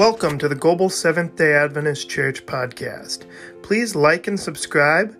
Welcome 0.00 0.38
to 0.38 0.48
the 0.48 0.54
Global 0.54 0.88
Seventh 0.88 1.36
day 1.36 1.52
Adventist 1.52 2.08
Church 2.08 2.46
podcast. 2.46 3.26
Please 3.62 3.94
like 3.94 4.28
and 4.28 4.40
subscribe. 4.40 5.14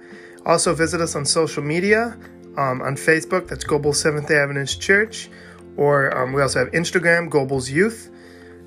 Also, 0.47 0.75
visit 0.75 1.03
us 1.03 1.15
on 1.15 1.27
social 1.27 1.63
media 1.63 2.17
um, 2.57 2.81
on 2.81 2.97
Facebook, 2.97 3.47
that's 3.47 3.63
Global 3.63 3.93
Seventh 3.93 4.29
day 4.29 4.39
Adventist 4.39 4.81
Church, 4.81 5.29
or 5.77 6.17
um, 6.17 6.33
we 6.33 6.41
also 6.41 6.61
have 6.61 6.73
Instagram, 6.73 7.29
Global's 7.29 7.71
Youth. 7.71 8.11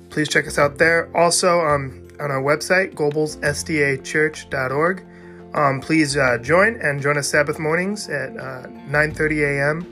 Please 0.08 0.28
check 0.28 0.46
us 0.46 0.56
out 0.56 0.78
there. 0.78 1.10
Also, 1.16 1.58
um, 1.58 2.06
on 2.20 2.30
our 2.30 2.40
website, 2.40 2.94
globalsdachurch.org. 2.94 5.06
Um, 5.52 5.80
please 5.80 6.16
uh, 6.16 6.38
join 6.38 6.80
and 6.80 7.02
join 7.02 7.18
us 7.18 7.28
Sabbath 7.28 7.58
mornings 7.58 8.08
at 8.08 8.36
uh, 8.36 8.68
9:30 8.68 9.58
a.m. 9.58 9.84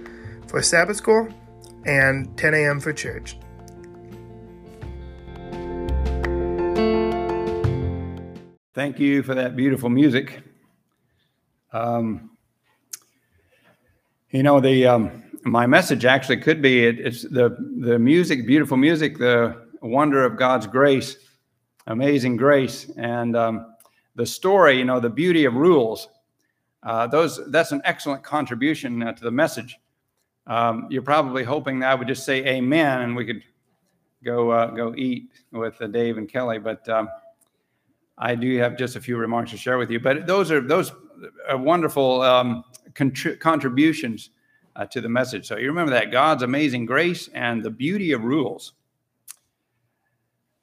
for 0.46 0.62
Sabbath 0.62 0.98
school 0.98 1.29
and 1.84 2.39
10 2.39 2.54
a.m. 2.54 2.79
for 2.79 2.92
church. 2.92 3.36
Thank 8.82 8.98
you 8.98 9.22
for 9.22 9.36
that 9.36 9.54
beautiful 9.54 9.88
music. 9.88 10.42
Um, 11.73 12.30
you 14.30 14.42
know, 14.42 14.59
the 14.59 14.88
um, 14.88 15.23
my 15.45 15.68
message 15.68 16.04
actually 16.04 16.38
could 16.38 16.60
be 16.60 16.87
it, 16.87 16.98
it's 16.98 17.23
the 17.23 17.50
the 17.78 17.96
music, 17.96 18.45
beautiful 18.45 18.76
music, 18.76 19.18
the 19.18 19.68
wonder 19.82 20.24
of 20.24 20.37
God's 20.37 20.66
grace, 20.66 21.16
amazing 21.87 22.37
grace, 22.37 22.90
and 22.96 23.37
um, 23.37 23.73
the 24.16 24.26
story. 24.26 24.78
You 24.78 24.84
know, 24.84 24.98
the 24.98 25.09
beauty 25.09 25.45
of 25.45 25.54
rules. 25.54 26.09
Uh, 26.82 27.06
those 27.06 27.38
that's 27.52 27.70
an 27.70 27.82
excellent 27.84 28.24
contribution 28.24 29.01
uh, 29.01 29.12
to 29.12 29.23
the 29.23 29.30
message. 29.30 29.78
Um, 30.48 30.88
you're 30.90 31.02
probably 31.02 31.45
hoping 31.45 31.78
that 31.78 31.92
I 31.92 31.95
would 31.95 32.09
just 32.09 32.26
say 32.26 32.45
Amen 32.46 33.02
and 33.02 33.14
we 33.14 33.26
could 33.26 33.45
go 34.24 34.51
uh, 34.51 34.66
go 34.73 34.92
eat 34.96 35.30
with 35.52 35.80
uh, 35.80 35.87
Dave 35.87 36.18
and 36.18 36.29
Kelly, 36.29 36.59
but. 36.59 36.88
I 38.23 38.37
do 38.37 38.56
have 38.59 38.76
just 38.76 38.95
a 38.95 39.01
few 39.01 39.16
remarks 39.16 39.51
to 39.51 39.56
share 39.56 39.78
with 39.78 39.90
you, 39.90 39.98
but 39.98 40.28
those 40.28 40.52
are 40.52 40.60
those 40.60 40.92
are 41.48 41.56
wonderful 41.56 42.23
um, 42.23 42.62
contri- 42.92 43.38
contributions 43.40 44.30
uh, 44.76 44.87
to 44.87 45.01
the 45.01 45.09
message. 45.09 45.45
So 45.48 45.56
you 45.56 45.66
remember 45.66 45.90
that 45.90 46.12
God's 46.12 46.45
amazing 46.45 46.87
grace 46.87 47.29
and 47.34 47.64
the 47.64 47.70
beauty 47.70 48.12
of 48.12 48.23
rules. 48.23 48.74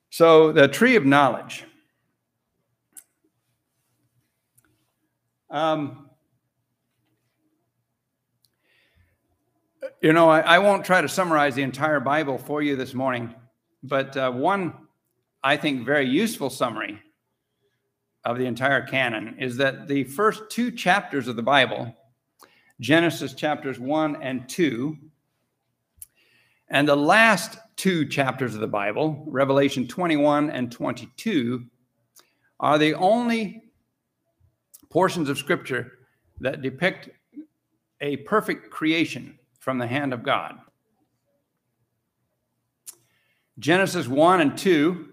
So 0.09 0.53
the 0.53 0.69
tree 0.69 0.95
of 0.95 1.05
knowledge. 1.05 1.65
Um, 5.49 6.09
you 10.01 10.13
know, 10.13 10.29
I, 10.29 10.41
I, 10.41 10.59
won't 10.59 10.85
try 10.85 11.01
to 11.01 11.09
summarize 11.09 11.55
the 11.55 11.63
entire 11.63 11.99
Bible 11.99 12.37
for 12.37 12.61
you 12.61 12.75
this 12.75 12.93
morning, 12.93 13.33
but 13.81 14.15
uh, 14.15 14.31
one, 14.31 14.73
I 15.43 15.57
think, 15.57 15.87
very 15.87 16.07
useful 16.07 16.51
summary 16.51 17.01
of 18.29 18.37
the 18.37 18.45
entire 18.45 18.85
canon 18.85 19.35
is 19.39 19.57
that 19.57 19.87
the 19.87 20.03
first 20.03 20.51
two 20.51 20.69
chapters 20.69 21.27
of 21.27 21.35
the 21.35 21.41
Bible, 21.41 21.91
Genesis 22.79 23.33
chapters 23.33 23.79
1 23.79 24.21
and 24.21 24.47
2, 24.47 24.95
and 26.69 26.87
the 26.87 26.95
last 26.95 27.57
two 27.75 28.05
chapters 28.05 28.53
of 28.53 28.61
the 28.61 28.67
Bible, 28.67 29.23
Revelation 29.25 29.87
21 29.87 30.51
and 30.51 30.71
22, 30.71 31.65
are 32.59 32.77
the 32.77 32.93
only 32.93 33.63
portions 34.91 35.27
of 35.27 35.39
Scripture 35.39 35.93
that 36.39 36.61
depict 36.61 37.09
a 37.99 38.17
perfect 38.17 38.69
creation 38.69 39.39
from 39.59 39.79
the 39.79 39.87
hand 39.87 40.13
of 40.13 40.21
God. 40.21 40.53
Genesis 43.57 44.07
1 44.07 44.39
and 44.39 44.55
2 44.55 45.08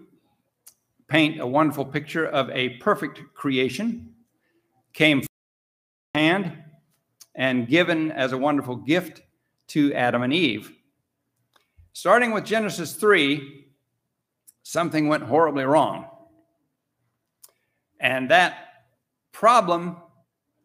paint 1.07 1.39
a 1.39 1.47
wonderful 1.47 1.85
picture 1.85 2.25
of 2.25 2.49
a 2.49 2.69
perfect 2.77 3.21
creation, 3.33 4.13
came 4.93 5.23
hand 6.13 6.57
and 7.35 7.67
given 7.67 8.11
as 8.11 8.31
a 8.31 8.37
wonderful 8.37 8.75
gift 8.75 9.21
to 9.67 9.93
Adam 9.93 10.23
and 10.23 10.33
Eve. 10.33 10.71
Starting 11.93 12.31
with 12.31 12.45
Genesis 12.45 12.95
3, 12.95 13.65
something 14.63 15.07
went 15.07 15.23
horribly 15.23 15.63
wrong. 15.63 16.07
And 17.99 18.29
that 18.29 18.67
problem 19.31 19.97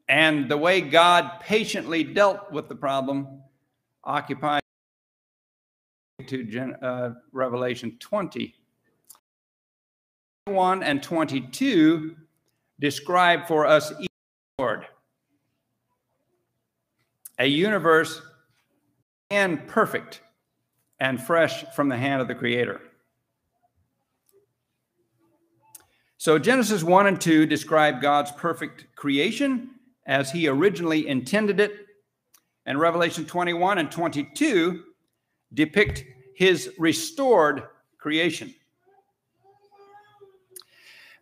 and 0.08 0.50
the 0.50 0.56
way 0.56 0.80
God 0.80 1.40
patiently 1.40 2.04
dealt 2.04 2.50
with 2.52 2.68
the 2.68 2.74
problem 2.74 3.42
occupied 4.04 4.62
to 6.26 6.74
uh, 6.82 7.10
Revelation 7.32 7.96
20. 7.98 8.54
21 10.46 10.82
and 10.82 11.00
22 11.00 12.16
describe 12.80 13.46
for 13.46 13.64
us 13.64 13.92
Lord, 14.58 14.84
a 17.38 17.46
universe 17.46 18.20
and 19.30 19.68
perfect 19.68 20.20
and 20.98 21.22
fresh 21.22 21.64
from 21.76 21.88
the 21.88 21.96
hand 21.96 22.20
of 22.20 22.26
the 22.26 22.34
Creator. 22.34 22.80
So 26.18 26.40
Genesis 26.40 26.82
1 26.82 27.06
and 27.06 27.20
2 27.20 27.46
describe 27.46 28.02
God's 28.02 28.32
perfect 28.32 28.86
creation 28.96 29.70
as 30.06 30.32
he 30.32 30.48
originally 30.48 31.06
intended 31.06 31.60
it, 31.60 31.72
and 32.66 32.80
Revelation 32.80 33.24
21 33.24 33.78
and 33.78 33.92
22 33.92 34.82
depict 35.54 36.02
his 36.34 36.72
restored 36.78 37.62
creation. 37.98 38.52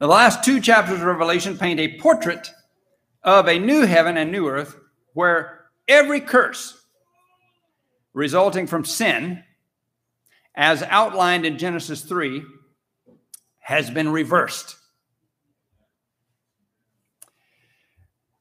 The 0.00 0.06
last 0.06 0.42
two 0.42 0.62
chapters 0.62 1.00
of 1.00 1.04
Revelation 1.04 1.58
paint 1.58 1.78
a 1.78 1.98
portrait 1.98 2.50
of 3.22 3.46
a 3.46 3.58
new 3.58 3.82
heaven 3.82 4.16
and 4.16 4.32
new 4.32 4.48
earth 4.48 4.74
where 5.12 5.66
every 5.86 6.22
curse 6.22 6.82
resulting 8.14 8.66
from 8.66 8.82
sin, 8.82 9.44
as 10.56 10.82
outlined 10.84 11.44
in 11.44 11.58
Genesis 11.58 12.00
3, 12.00 12.42
has 13.58 13.90
been 13.90 14.08
reversed. 14.08 14.76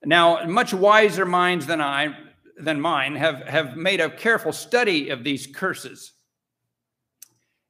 Now, 0.05 0.45
much 0.45 0.73
wiser 0.73 1.25
minds 1.25 1.65
than 1.65 1.81
I 1.81 2.15
than 2.57 2.79
mine 2.79 3.15
have, 3.15 3.41
have 3.47 3.75
made 3.75 3.99
a 3.99 4.09
careful 4.09 4.53
study 4.53 5.09
of 5.09 5.25
these 5.25 5.45
curses. 5.45 6.13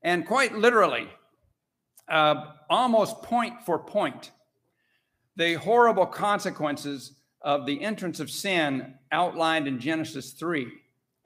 And 0.03 0.27
quite 0.27 0.53
literally, 0.53 1.09
uh, 2.09 2.51
almost 2.69 3.21
point 3.23 3.63
for 3.65 3.79
point 3.79 4.31
the 5.35 5.53
horrible 5.53 6.05
consequences 6.05 7.13
of 7.41 7.65
the 7.65 7.81
entrance 7.81 8.19
of 8.19 8.29
sin 8.29 8.93
outlined 9.11 9.67
in 9.67 9.79
Genesis 9.79 10.31
3 10.31 10.67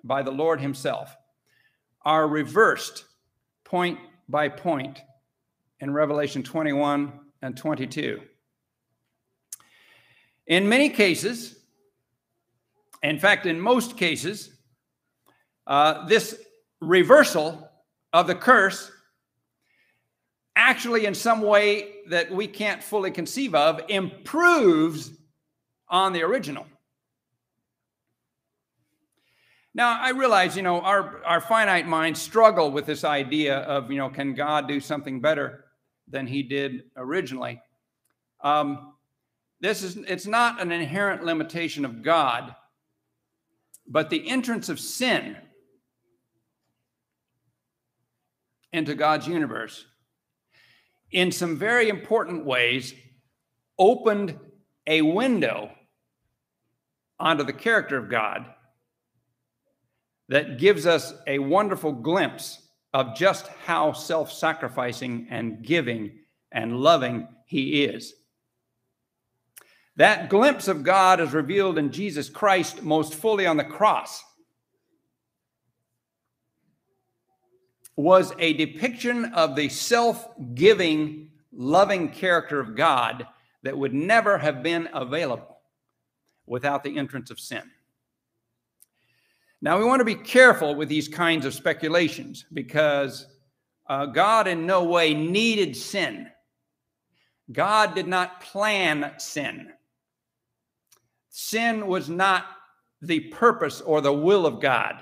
by 0.04 0.22
the 0.22 0.32
Lord 0.32 0.62
Himself 0.62 1.16
are 2.06 2.28
reversed 2.28 3.06
point 3.64 3.98
by 4.30 4.50
point 4.50 5.02
in 5.80 5.92
Revelation 5.92 6.44
21 6.44 7.12
and 7.42 7.58
22. 7.58 8.22
In 10.46 10.70
many 10.70 10.90
cases, 10.90 11.56
in 13.02 13.18
fact, 13.18 13.48
in 13.48 13.60
most 13.60 13.98
cases, 13.98 14.52
uh, 15.66 16.06
this 16.06 16.38
reversal 16.82 17.70
of 18.12 18.28
the 18.28 18.36
curse 18.36 18.92
actually, 20.56 21.06
in 21.06 21.16
some 21.16 21.42
way 21.42 21.90
that 22.10 22.32
we 22.32 22.48
can't 22.48 22.84
fully 22.84 23.12
conceive 23.12 23.56
of, 23.56 23.82
improves 23.90 25.12
on 25.90 26.14
the 26.14 26.24
original. 26.24 26.66
Now, 29.76 30.00
I 30.00 30.10
realize, 30.12 30.56
you 30.56 30.62
know, 30.62 30.82
our, 30.82 31.24
our 31.26 31.42
finite 31.42 31.88
minds 31.88 32.22
struggle 32.22 32.70
with 32.70 32.86
this 32.86 33.04
idea 33.04 33.58
of, 33.60 33.92
you 33.92 33.98
know, 33.98 34.10
can 34.10 34.36
God 34.36 34.68
do 34.68 34.80
something 34.80 35.20
better 35.20 35.66
than 36.08 36.28
he 36.28 36.44
did 36.44 36.84
originally? 36.96 37.60
Um, 38.42 38.94
this 39.62 39.82
is, 39.82 39.98
it's 39.98 40.28
not 40.28 40.62
an 40.62 40.72
inherent 40.72 41.24
limitation 41.24 41.86
of 41.86 42.04
God, 42.04 42.54
but 43.88 44.12
the 44.12 44.30
entrance 44.30 44.70
of 44.70 44.80
sin 44.80 45.38
into 48.72 48.94
God's 48.94 49.28
universe 49.28 49.86
in 51.14 51.32
some 51.32 51.58
very 51.58 51.88
important 51.88 52.44
ways, 52.46 52.94
opened 53.78 54.38
a 54.88 55.02
window 55.02 55.72
onto 57.20 57.44
the 57.44 57.54
character 57.54 57.98
of 57.98 58.10
God 58.10 58.46
that 60.30 60.58
gives 60.58 60.86
us 60.86 61.14
a 61.28 61.40
wonderful 61.40 61.92
glimpse 61.92 62.60
of 62.94 63.16
just 63.16 63.48
how 63.66 63.94
self 63.94 64.32
sacrificing 64.32 65.28
and 65.30 65.64
giving 65.64 66.20
and 66.52 66.78
loving 66.78 67.28
He 67.46 67.84
is. 67.84 68.14
That 69.96 70.30
glimpse 70.30 70.68
of 70.68 70.84
God 70.84 71.20
is 71.20 71.34
revealed 71.34 71.78
in 71.78 71.92
Jesus 71.92 72.30
Christ 72.30 72.82
most 72.82 73.14
fully 73.14 73.46
on 73.46 73.58
the 73.58 73.64
cross. 73.64 74.24
Was 77.96 78.34
a 78.40 78.54
depiction 78.54 79.26
of 79.34 79.56
the 79.56 79.70
self 79.70 80.28
giving, 80.56 81.30
loving 81.52 82.10
character 82.10 82.60
of 82.60 82.76
God 82.76 83.28
that 83.64 83.78
would 83.78 83.94
never 83.94 84.38
have 84.38 84.64
been 84.64 84.90
available 84.94 85.60
without 86.46 86.84
the 86.84 86.98
entrance 86.98 87.32
of 87.32 87.40
sin. 87.40 87.64
Now, 89.62 89.78
we 89.78 89.86
want 89.86 90.02
to 90.02 90.06
be 90.06 90.16
careful 90.16 90.76
with 90.76 90.90
these 90.90 91.08
kinds 91.08 91.46
of 91.46 91.54
speculations 91.54 92.46
because 92.52 93.28
uh, 93.88 94.08
God 94.08 94.48
in 94.48 94.66
no 94.66 94.84
way 94.84 95.14
needed 95.14 95.76
sin. 95.76 96.28
God 97.52 97.96
did 97.96 98.08
not 98.08 98.42
plan 98.42 99.14
sin. 99.18 99.70
Sin 101.30 101.88
was 101.88 102.10
not 102.10 102.46
the 103.02 103.22
purpose 103.22 103.82
or 103.82 104.02
the 104.02 104.14
will 104.14 104.46
of 104.46 104.62
God. 104.62 105.02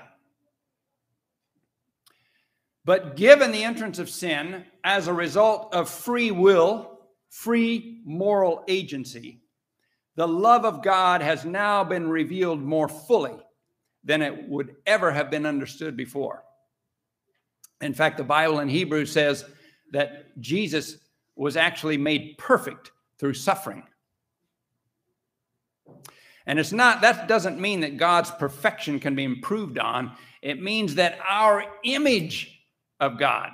But 2.83 3.15
given 3.15 3.51
the 3.51 3.63
entrance 3.63 3.99
of 3.99 4.09
sin 4.09 4.65
as 4.83 5.07
a 5.07 5.13
result 5.13 5.73
of 5.73 5.89
free 5.89 6.31
will, 6.31 6.99
free 7.29 8.01
moral 8.05 8.63
agency, 8.67 9.41
the 10.15 10.27
love 10.27 10.65
of 10.65 10.83
God 10.83 11.21
has 11.21 11.45
now 11.45 11.83
been 11.83 12.09
revealed 12.09 12.61
more 12.61 12.87
fully 12.87 13.37
than 14.03 14.21
it 14.21 14.49
would 14.49 14.75
ever 14.85 15.11
have 15.11 15.29
been 15.29 15.45
understood 15.45 15.95
before. 15.95 16.43
In 17.81 17.93
fact, 17.93 18.17
the 18.17 18.23
Bible 18.23 18.59
in 18.59 18.67
Hebrews 18.67 19.11
says 19.11 19.45
that 19.91 20.39
Jesus 20.41 20.97
was 21.35 21.55
actually 21.55 21.97
made 21.97 22.37
perfect 22.37 22.91
through 23.19 23.33
suffering. 23.35 23.83
And 26.47 26.59
it's 26.59 26.71
not, 26.71 27.01
that 27.01 27.27
doesn't 27.27 27.59
mean 27.59 27.81
that 27.81 27.97
God's 27.97 28.31
perfection 28.31 28.99
can 28.99 29.15
be 29.15 29.23
improved 29.23 29.77
on. 29.77 30.15
It 30.41 30.61
means 30.61 30.95
that 30.95 31.19
our 31.27 31.63
image 31.83 32.60
of 33.01 33.17
God 33.17 33.49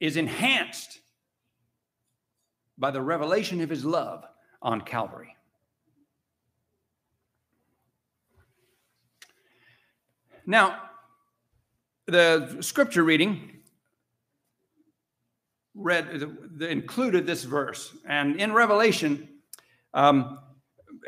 is 0.00 0.16
enhanced 0.16 1.00
by 2.78 2.90
the 2.90 3.02
revelation 3.02 3.60
of 3.60 3.68
his 3.68 3.84
love 3.84 4.24
on 4.62 4.80
Calvary. 4.80 5.36
Now, 10.46 10.80
the 12.06 12.58
scripture 12.60 13.04
reading 13.04 13.58
read 15.74 16.24
included 16.60 17.26
this 17.26 17.44
verse, 17.44 17.96
and 18.06 18.40
in 18.40 18.52
Revelation, 18.52 19.28
um, 19.94 20.38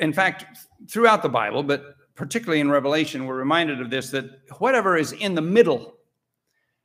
in 0.00 0.12
fact, 0.12 0.46
throughout 0.88 1.22
the 1.22 1.28
Bible, 1.28 1.62
but 1.62 1.93
particularly 2.14 2.60
in 2.60 2.70
Revelation, 2.70 3.26
we're 3.26 3.36
reminded 3.36 3.80
of 3.80 3.90
this 3.90 4.10
that 4.10 4.30
whatever 4.58 4.96
is 4.96 5.12
in 5.12 5.34
the 5.34 5.42
middle, 5.42 5.94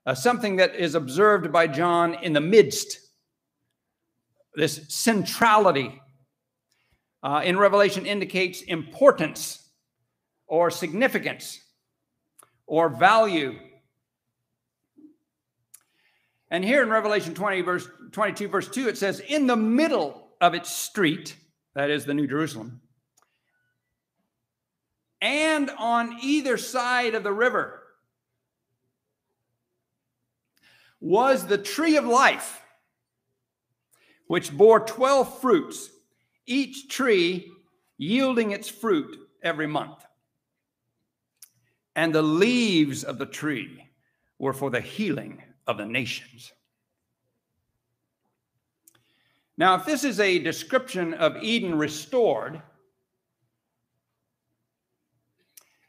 uh, 0.06 0.16
something 0.16 0.56
that 0.56 0.76
is 0.76 0.96
observed 0.96 1.52
by 1.52 1.68
John 1.68 2.16
in 2.16 2.34
the 2.34 2.42
midst, 2.42 2.98
this 4.56 4.82
centrality 4.90 6.02
uh, 7.22 7.42
in 7.44 7.58
Revelation 7.58 8.06
indicates 8.06 8.62
importance 8.62 9.70
or 10.48 10.72
significance 10.72 11.60
or 12.66 12.90
value. 12.90 13.60
And 16.50 16.64
here 16.64 16.82
in 16.82 16.90
Revelation 16.90 17.36
20, 17.36 17.62
verse 17.62 17.88
22, 18.12 18.48
verse 18.48 18.68
2, 18.68 18.88
it 18.88 18.98
says, 18.98 19.22
In 19.28 19.46
the 19.46 19.56
middle 19.56 20.30
of 20.42 20.56
its 20.56 20.72
street, 20.72 21.36
that 21.76 21.92
is 21.92 22.06
the 22.06 22.14
New 22.14 22.26
Jerusalem, 22.26 22.82
and 25.22 25.70
on 25.78 26.18
either 26.22 26.58
side 26.58 27.16
of 27.16 27.24
the 27.24 27.34
river 27.34 27.82
was 31.02 31.46
the 31.46 31.58
tree 31.58 31.98
of 31.98 32.06
life, 32.06 32.62
which 34.28 34.56
bore 34.56 34.80
12 34.80 35.42
fruits, 35.42 35.90
each 36.46 36.90
tree 36.90 37.52
yielding 37.98 38.52
its 38.52 38.70
fruit 38.70 39.18
every 39.44 39.68
month. 39.68 40.06
And 41.96 42.14
the 42.14 42.22
leaves 42.22 43.04
of 43.04 43.18
the 43.18 43.26
tree 43.26 43.86
were 44.38 44.54
for 44.54 44.70
the 44.70 44.82
healing 44.82 45.44
of 45.68 45.78
the 45.78 45.86
nations. 45.86 46.54
Now, 49.58 49.76
if 49.76 49.86
this 49.86 50.06
is 50.06 50.22
a 50.22 50.40
description 50.40 51.14
of 51.14 51.36
Eden 51.44 51.78
restored, 51.78 52.62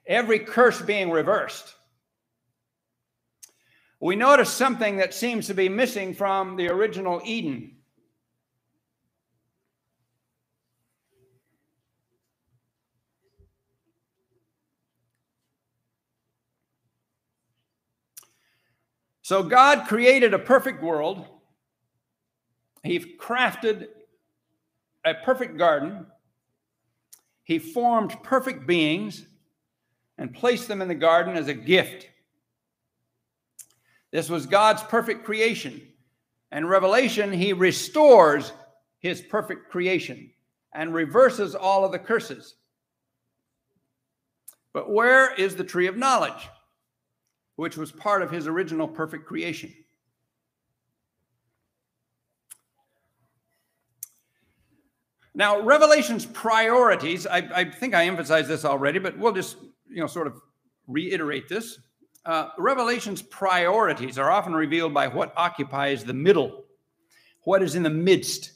every 0.07 0.41
curse 0.41 0.81
being 0.81 1.11
reversed, 1.11 1.75
we 4.01 4.17
notice 4.17 4.51
something 4.51 4.97
that 4.97 5.13
seems 5.13 5.47
to 5.49 5.55
be 5.55 5.69
missing 5.69 6.15
from 6.15 6.57
the 6.57 6.69
original 6.69 7.21
Eden. 7.25 7.77
So 19.23 19.45
God 19.45 19.87
created 19.87 20.35
a 20.35 20.41
perfect 20.41 20.83
world. 20.83 21.25
He 22.83 22.99
crafted 22.99 23.87
a 25.05 25.15
perfect 25.15 25.57
garden. 25.57 26.07
He 27.45 27.61
formed 27.61 28.23
perfect 28.25 28.67
beings 28.67 29.27
and 30.21 30.35
placed 30.35 30.69
them 30.69 30.83
in 30.83 30.87
the 30.87 30.95
garden 30.95 31.35
as 31.35 31.49
a 31.49 31.55
gift. 31.55 32.07
This 34.11 34.29
was 34.29 34.45
God's 34.45 34.83
perfect 34.83 35.25
creation. 35.25 35.81
And 36.53 36.69
Revelation, 36.69 37.33
he 37.33 37.55
restores 37.55 38.53
his 38.99 39.23
perfect 39.23 39.71
creation 39.71 40.31
and 40.75 40.93
reverses 40.93 41.55
all 41.55 41.87
of 41.87 41.93
the 41.93 41.99
curses. 41.99 42.57
But 44.75 44.91
where 44.91 45.35
is 45.35 45.57
the 45.57 45.65
tree 45.65 45.87
of 45.87 45.97
knowledge, 45.97 46.49
which 47.57 47.79
was 47.79 47.91
part 47.91 48.21
of 48.21 48.31
his 48.31 48.47
original 48.47 48.87
perfect 48.87 49.25
creation? 49.25 49.73
Now, 55.35 55.63
Revelation's 55.63 56.27
priorities, 56.27 57.27
I, 57.27 57.39
I, 57.55 57.65
think 57.65 57.95
I 57.95 58.05
emphasized 58.05 58.49
this 58.49 58.65
already, 58.67 58.99
but 58.99 59.17
we'll 59.17 59.33
just 59.33 59.57
you 59.91 60.01
know, 60.01 60.07
sort 60.07 60.27
of 60.27 60.41
reiterate 60.87 61.49
this. 61.49 61.79
Uh, 62.25 62.49
Revelation's 62.59 63.23
priorities 63.23 64.19
are 64.19 64.31
often 64.31 64.55
revealed 64.55 64.93
by 64.93 65.09
what 65.09 65.33
occupies 65.37 66.05
the 66.05 66.13
middle, 66.13 66.65
what 67.45 67.63
is 67.63 67.75
in 67.75 67.83
the 67.83 67.91
midst. 67.91 68.53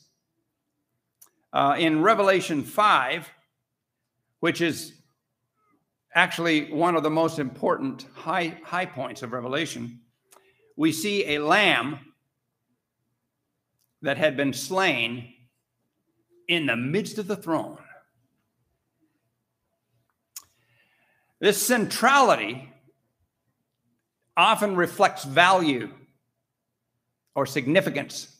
Uh, 1.53 1.77
in 1.79 2.03
Revelation 2.03 2.63
5, 2.63 3.31
which 4.41 4.61
is 4.61 4.93
actually 6.15 6.73
one 6.73 6.97
of 6.97 7.03
the 7.03 7.11
most 7.11 7.39
important 7.39 8.07
high, 8.15 8.59
high 8.65 8.87
points 8.87 9.23
of 9.23 9.33
Revelation, 9.33 10.01
we 10.77 10.93
see 10.93 11.35
a 11.35 11.39
lamb 11.39 12.01
that 14.03 14.19
had 14.19 14.37
been 14.37 14.53
slain 14.53 15.33
in 16.49 16.67
the 16.67 16.77
midst 16.77 17.19
of 17.19 17.27
the 17.27 17.37
throne. 17.37 17.79
This 21.45 21.61
centrality 21.61 22.73
often 24.35 24.77
reflects 24.77 25.25
value 25.25 25.91
or 27.35 27.45
significance. 27.45 28.35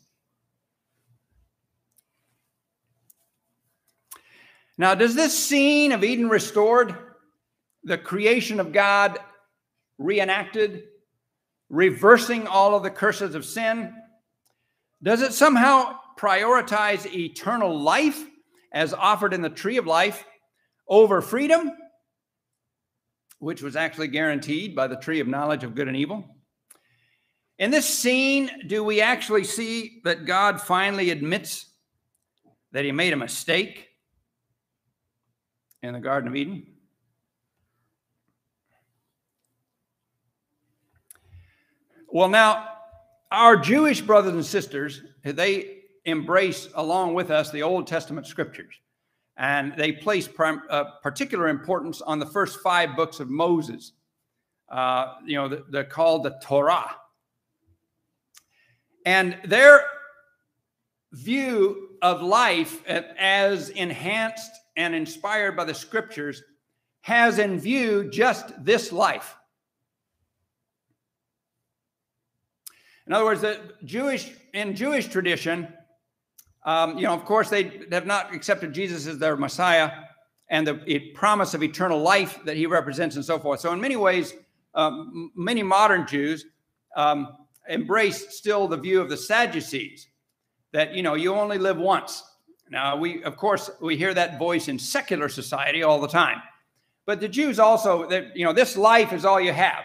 Now, 4.79 4.95
does 4.95 5.13
this 5.13 5.37
scene 5.37 5.91
of 5.91 6.03
Eden 6.03 6.29
restored, 6.29 6.95
the 7.83 7.99
creation 7.99 8.59
of 8.59 8.73
God 8.73 9.19
reenacted, 9.99 10.85
reversing 11.69 12.47
all 12.47 12.75
of 12.75 12.81
the 12.81 12.89
curses 12.89 13.35
of 13.35 13.45
sin, 13.45 13.93
does 15.03 15.21
it 15.21 15.33
somehow 15.33 15.95
prioritize 16.17 17.05
eternal 17.13 17.79
life 17.79 18.25
as 18.73 18.95
offered 18.95 19.35
in 19.35 19.43
the 19.43 19.49
tree 19.51 19.77
of 19.77 19.85
life 19.85 20.25
over 20.87 21.21
freedom? 21.21 21.71
Which 23.39 23.61
was 23.61 23.75
actually 23.75 24.07
guaranteed 24.07 24.75
by 24.75 24.87
the 24.87 24.95
tree 24.95 25.19
of 25.19 25.27
knowledge 25.27 25.63
of 25.63 25.75
good 25.75 25.87
and 25.87 25.97
evil. 25.97 26.23
In 27.57 27.71
this 27.71 27.87
scene, 27.87 28.49
do 28.67 28.83
we 28.83 29.01
actually 29.01 29.43
see 29.43 30.01
that 30.03 30.25
God 30.25 30.61
finally 30.61 31.09
admits 31.09 31.67
that 32.71 32.85
he 32.85 32.91
made 32.91 33.13
a 33.13 33.17
mistake 33.17 33.87
in 35.81 35.93
the 35.93 35.99
Garden 35.99 36.29
of 36.29 36.35
Eden? 36.35 36.67
Well, 42.09 42.29
now, 42.29 42.69
our 43.31 43.57
Jewish 43.57 44.01
brothers 44.01 44.33
and 44.33 44.45
sisters, 44.45 45.01
they 45.23 45.79
embrace 46.05 46.69
along 46.75 47.13
with 47.13 47.31
us 47.31 47.51
the 47.51 47.63
Old 47.63 47.87
Testament 47.87 48.27
scriptures 48.27 48.75
and 49.37 49.73
they 49.77 49.91
place 49.91 50.27
prim- 50.27 50.63
uh, 50.69 50.85
particular 51.01 51.49
importance 51.49 52.01
on 52.01 52.19
the 52.19 52.25
first 52.25 52.59
five 52.61 52.95
books 52.95 53.19
of 53.19 53.29
Moses. 53.29 53.93
Uh, 54.69 55.15
you 55.25 55.35
know, 55.35 55.63
they're 55.69 55.83
called 55.83 56.23
the 56.23 56.39
Torah. 56.41 56.95
And 59.05 59.37
their 59.43 59.85
view 61.11 61.89
of 62.01 62.21
life 62.21 62.85
as 62.87 63.69
enhanced 63.69 64.51
and 64.75 64.95
inspired 64.95 65.55
by 65.55 65.63
the 65.65 65.73
scriptures 65.73 66.43
has 67.01 67.39
in 67.39 67.59
view 67.59 68.09
just 68.09 68.63
this 68.63 68.91
life. 68.91 69.35
In 73.07 73.13
other 73.13 73.25
words, 73.25 73.41
the 73.41 73.59
Jewish 73.83 74.31
in 74.53 74.75
Jewish 74.75 75.07
tradition, 75.07 75.67
um, 76.65 76.97
you 76.97 77.03
know, 77.03 77.13
of 77.13 77.25
course, 77.25 77.49
they 77.49 77.85
have 77.91 78.05
not 78.05 78.33
accepted 78.33 78.73
Jesus 78.73 79.07
as 79.07 79.19
their 79.19 79.37
Messiah 79.37 79.91
and 80.49 80.67
the 80.67 81.11
promise 81.15 81.53
of 81.53 81.63
eternal 81.63 82.01
life 82.01 82.39
that 82.45 82.57
he 82.57 82.65
represents 82.65 83.15
and 83.15 83.23
so 83.23 83.39
forth. 83.39 83.59
So, 83.59 83.71
in 83.71 83.79
many 83.79 83.95
ways, 83.95 84.33
um, 84.73 85.31
many 85.35 85.63
modern 85.63 86.05
Jews 86.05 86.45
um, 86.95 87.29
embrace 87.69 88.35
still 88.35 88.67
the 88.67 88.77
view 88.77 88.99
of 88.99 89.09
the 89.09 89.17
Sadducees 89.17 90.07
that, 90.73 90.93
you 90.93 91.03
know, 91.03 91.13
you 91.13 91.33
only 91.33 91.57
live 91.57 91.77
once. 91.77 92.23
Now, 92.69 92.97
we, 92.97 93.23
of 93.23 93.37
course, 93.37 93.69
we 93.79 93.95
hear 93.95 94.13
that 94.13 94.39
voice 94.39 94.67
in 94.67 94.79
secular 94.79 95.29
society 95.29 95.83
all 95.83 96.01
the 96.01 96.07
time. 96.07 96.41
But 97.05 97.19
the 97.19 97.27
Jews 97.27 97.59
also, 97.59 98.07
that, 98.09 98.35
you 98.35 98.43
know, 98.43 98.53
this 98.53 98.75
life 98.75 99.13
is 99.13 99.23
all 99.23 99.39
you 99.39 99.53
have. 99.53 99.83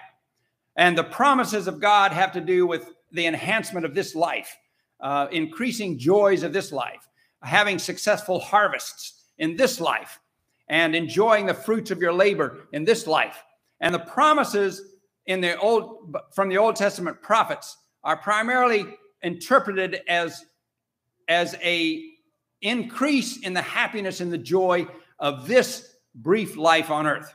And 0.77 0.97
the 0.97 1.05
promises 1.05 1.67
of 1.67 1.81
God 1.81 2.13
have 2.13 2.33
to 2.33 2.41
do 2.41 2.67
with 2.67 2.91
the 3.13 3.27
enhancement 3.27 3.85
of 3.85 3.95
this 3.95 4.15
life, 4.15 4.57
uh, 5.03 5.29
increasing 5.33 5.99
joys 5.99 6.43
of 6.43 6.53
this 6.53 6.73
life, 6.73 7.09
having 7.43 7.79
successful 7.79 8.39
harvests 8.39 9.25
in 9.39 9.57
this 9.57 9.81
life, 9.81 10.21
and 10.69 10.95
enjoying 10.95 11.47
the 11.47 11.55
fruits 11.55 11.91
of 11.91 12.01
your 12.01 12.13
labor 12.13 12.69
in 12.73 12.85
this 12.85 13.07
life. 13.07 13.43
And 13.81 13.95
the 13.95 14.01
promises 14.01 14.83
in 15.27 15.41
the 15.41 15.59
old 15.59 16.17
from 16.35 16.49
the 16.49 16.59
Old 16.59 16.77
Testament 16.77 17.21
prophets 17.23 17.77
are 18.05 18.17
primarily 18.17 18.87
interpreted 19.23 20.01
as 20.09 20.45
as 21.29 21.55
a 21.63 22.05
increase 22.63 23.39
in 23.39 23.55
the 23.55 23.63
happiness 23.63 24.21
and 24.21 24.33
the 24.33 24.39
joy 24.39 24.87
of 25.19 25.47
this 25.47 25.95
brief 26.15 26.57
life 26.57 26.91
on 26.91 27.07
earth. 27.07 27.35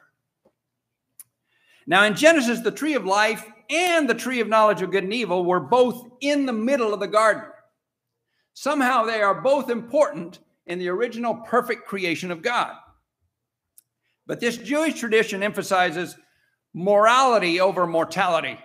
Now 1.88 2.04
in 2.04 2.16
Genesis 2.16 2.60
the 2.60 2.72
tree 2.72 2.94
of 2.94 3.06
life 3.06 3.46
and 3.70 4.10
the 4.10 4.14
tree 4.14 4.40
of 4.40 4.48
knowledge 4.48 4.82
of 4.82 4.92
good 4.92 5.04
and 5.04 5.14
evil 5.14 5.46
were 5.46 5.60
both 5.60 6.08
in 6.22 6.46
the 6.46 6.54
middle 6.54 6.94
of 6.94 7.00
the 7.00 7.08
garden. 7.08 7.44
Somehow 8.56 9.04
they 9.04 9.22
are 9.22 9.42
both 9.42 9.70
important 9.70 10.40
in 10.66 10.80
the 10.80 10.88
original 10.88 11.36
perfect 11.36 11.86
creation 11.86 12.32
of 12.32 12.42
God. 12.42 12.74
But 14.26 14.40
this 14.40 14.58
Jewish 14.58 15.00
tradition 15.00 15.44
emphasizes 15.44 16.16
morality 16.74 17.60
over 17.60 17.86
mortality, 17.86 18.58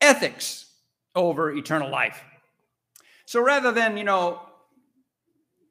ethics 0.00 0.66
over 1.14 1.52
eternal 1.52 1.88
life. 1.88 2.20
So 3.26 3.40
rather 3.40 3.70
than, 3.70 3.96
you 3.96 4.04
know, 4.04 4.42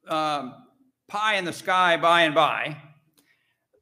um, 0.07 0.55
pie 1.07 1.35
in 1.35 1.45
the 1.45 1.53
sky 1.53 1.97
by 1.97 2.21
and 2.21 2.33
by, 2.33 2.77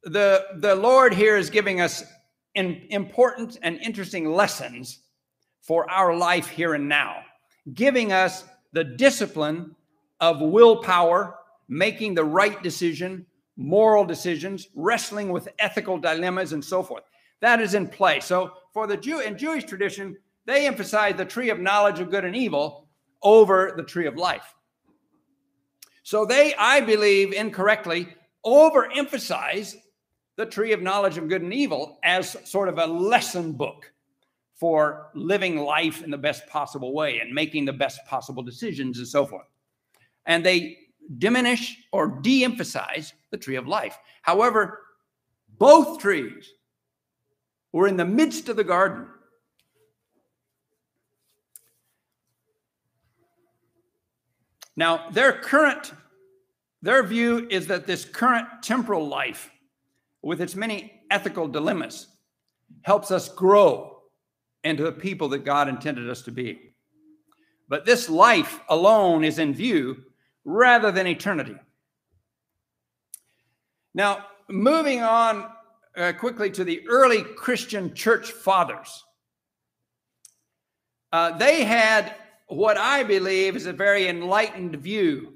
the, 0.02 0.46
the 0.56 0.74
Lord 0.74 1.14
here 1.14 1.36
is 1.36 1.48
giving 1.48 1.80
us 1.80 2.02
in, 2.54 2.86
important 2.90 3.58
and 3.62 3.78
interesting 3.78 4.32
lessons 4.32 4.98
for 5.62 5.88
our 5.90 6.16
life 6.16 6.48
here 6.48 6.74
and 6.74 6.88
now, 6.88 7.22
giving 7.74 8.12
us 8.12 8.44
the 8.72 8.84
discipline 8.84 9.74
of 10.20 10.40
willpower, 10.40 11.36
making 11.68 12.14
the 12.14 12.24
right 12.24 12.62
decision, 12.62 13.26
moral 13.56 14.04
decisions, 14.04 14.68
wrestling 14.74 15.30
with 15.30 15.48
ethical 15.58 15.98
dilemmas, 15.98 16.52
and 16.52 16.64
so 16.64 16.82
forth. 16.82 17.04
That 17.40 17.60
is 17.60 17.74
in 17.74 17.88
play. 17.88 18.20
So, 18.20 18.52
for 18.72 18.86
the 18.86 18.96
Jew 18.96 19.20
in 19.20 19.38
Jewish 19.38 19.64
tradition, 19.64 20.16
they 20.46 20.66
emphasize 20.66 21.16
the 21.16 21.24
tree 21.24 21.50
of 21.50 21.60
knowledge 21.60 22.00
of 22.00 22.10
good 22.10 22.24
and 22.24 22.34
evil 22.34 22.88
over 23.22 23.74
the 23.76 23.82
tree 23.82 24.06
of 24.06 24.16
life. 24.16 24.54
So 26.02 26.24
they, 26.24 26.54
I 26.54 26.80
believe, 26.80 27.32
incorrectly 27.32 28.08
overemphasize 28.46 29.74
the 30.36 30.46
tree 30.46 30.72
of 30.72 30.80
knowledge 30.80 31.18
of 31.18 31.28
good 31.28 31.42
and 31.42 31.52
evil 31.52 31.98
as 32.02 32.36
sort 32.48 32.68
of 32.68 32.78
a 32.78 32.86
lesson 32.86 33.52
book 33.52 33.92
for 34.58 35.10
living 35.14 35.56
life 35.56 36.02
in 36.02 36.10
the 36.10 36.18
best 36.18 36.46
possible 36.48 36.92
way 36.92 37.20
and 37.20 37.32
making 37.32 37.64
the 37.64 37.72
best 37.72 38.04
possible 38.06 38.42
decisions 38.42 38.98
and 38.98 39.06
so 39.06 39.24
forth. 39.24 39.46
And 40.26 40.44
they 40.44 40.78
diminish 41.18 41.78
or 41.92 42.08
de 42.20 42.44
emphasize 42.44 43.12
the 43.30 43.38
tree 43.38 43.56
of 43.56 43.68
life. 43.68 43.96
However, 44.22 44.80
both 45.58 46.00
trees 46.00 46.52
were 47.72 47.86
in 47.86 47.96
the 47.96 48.04
midst 48.04 48.48
of 48.48 48.56
the 48.56 48.64
garden. 48.64 49.06
Now, 54.76 55.08
their 55.10 55.32
current, 55.32 55.92
their 56.82 57.02
view 57.02 57.46
is 57.50 57.66
that 57.68 57.86
this 57.86 58.04
current 58.04 58.46
temporal 58.62 59.08
life, 59.08 59.50
with 60.22 60.40
its 60.40 60.54
many 60.54 60.92
ethical 61.10 61.48
dilemmas, 61.48 62.06
helps 62.82 63.10
us 63.10 63.28
grow 63.28 63.97
into 64.64 64.82
the 64.82 64.92
people 64.92 65.28
that 65.30 65.44
God 65.44 65.68
intended 65.68 66.08
us 66.08 66.22
to 66.22 66.32
be. 66.32 66.74
But 67.68 67.84
this 67.84 68.08
life 68.08 68.60
alone 68.68 69.24
is 69.24 69.38
in 69.38 69.54
view 69.54 70.04
rather 70.44 70.90
than 70.90 71.06
eternity. 71.06 71.56
Now, 73.94 74.26
moving 74.48 75.02
on 75.02 75.46
uh, 75.96 76.12
quickly 76.12 76.50
to 76.50 76.64
the 76.64 76.86
early 76.88 77.22
Christian 77.22 77.94
church 77.94 78.32
fathers. 78.32 79.04
Uh, 81.12 81.36
they 81.36 81.64
had 81.64 82.14
what 82.46 82.76
I 82.76 83.02
believe 83.02 83.56
is 83.56 83.66
a 83.66 83.72
very 83.72 84.08
enlightened 84.08 84.76
view 84.76 85.34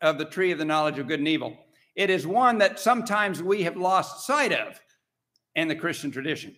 of 0.00 0.18
the 0.18 0.24
tree 0.24 0.52
of 0.52 0.58
the 0.58 0.64
knowledge 0.64 0.98
of 0.98 1.08
good 1.08 1.18
and 1.18 1.28
evil. 1.28 1.56
It 1.94 2.10
is 2.10 2.26
one 2.26 2.58
that 2.58 2.80
sometimes 2.80 3.42
we 3.42 3.62
have 3.62 3.76
lost 3.76 4.26
sight 4.26 4.52
of 4.52 4.80
in 5.54 5.68
the 5.68 5.76
Christian 5.76 6.10
tradition. 6.10 6.56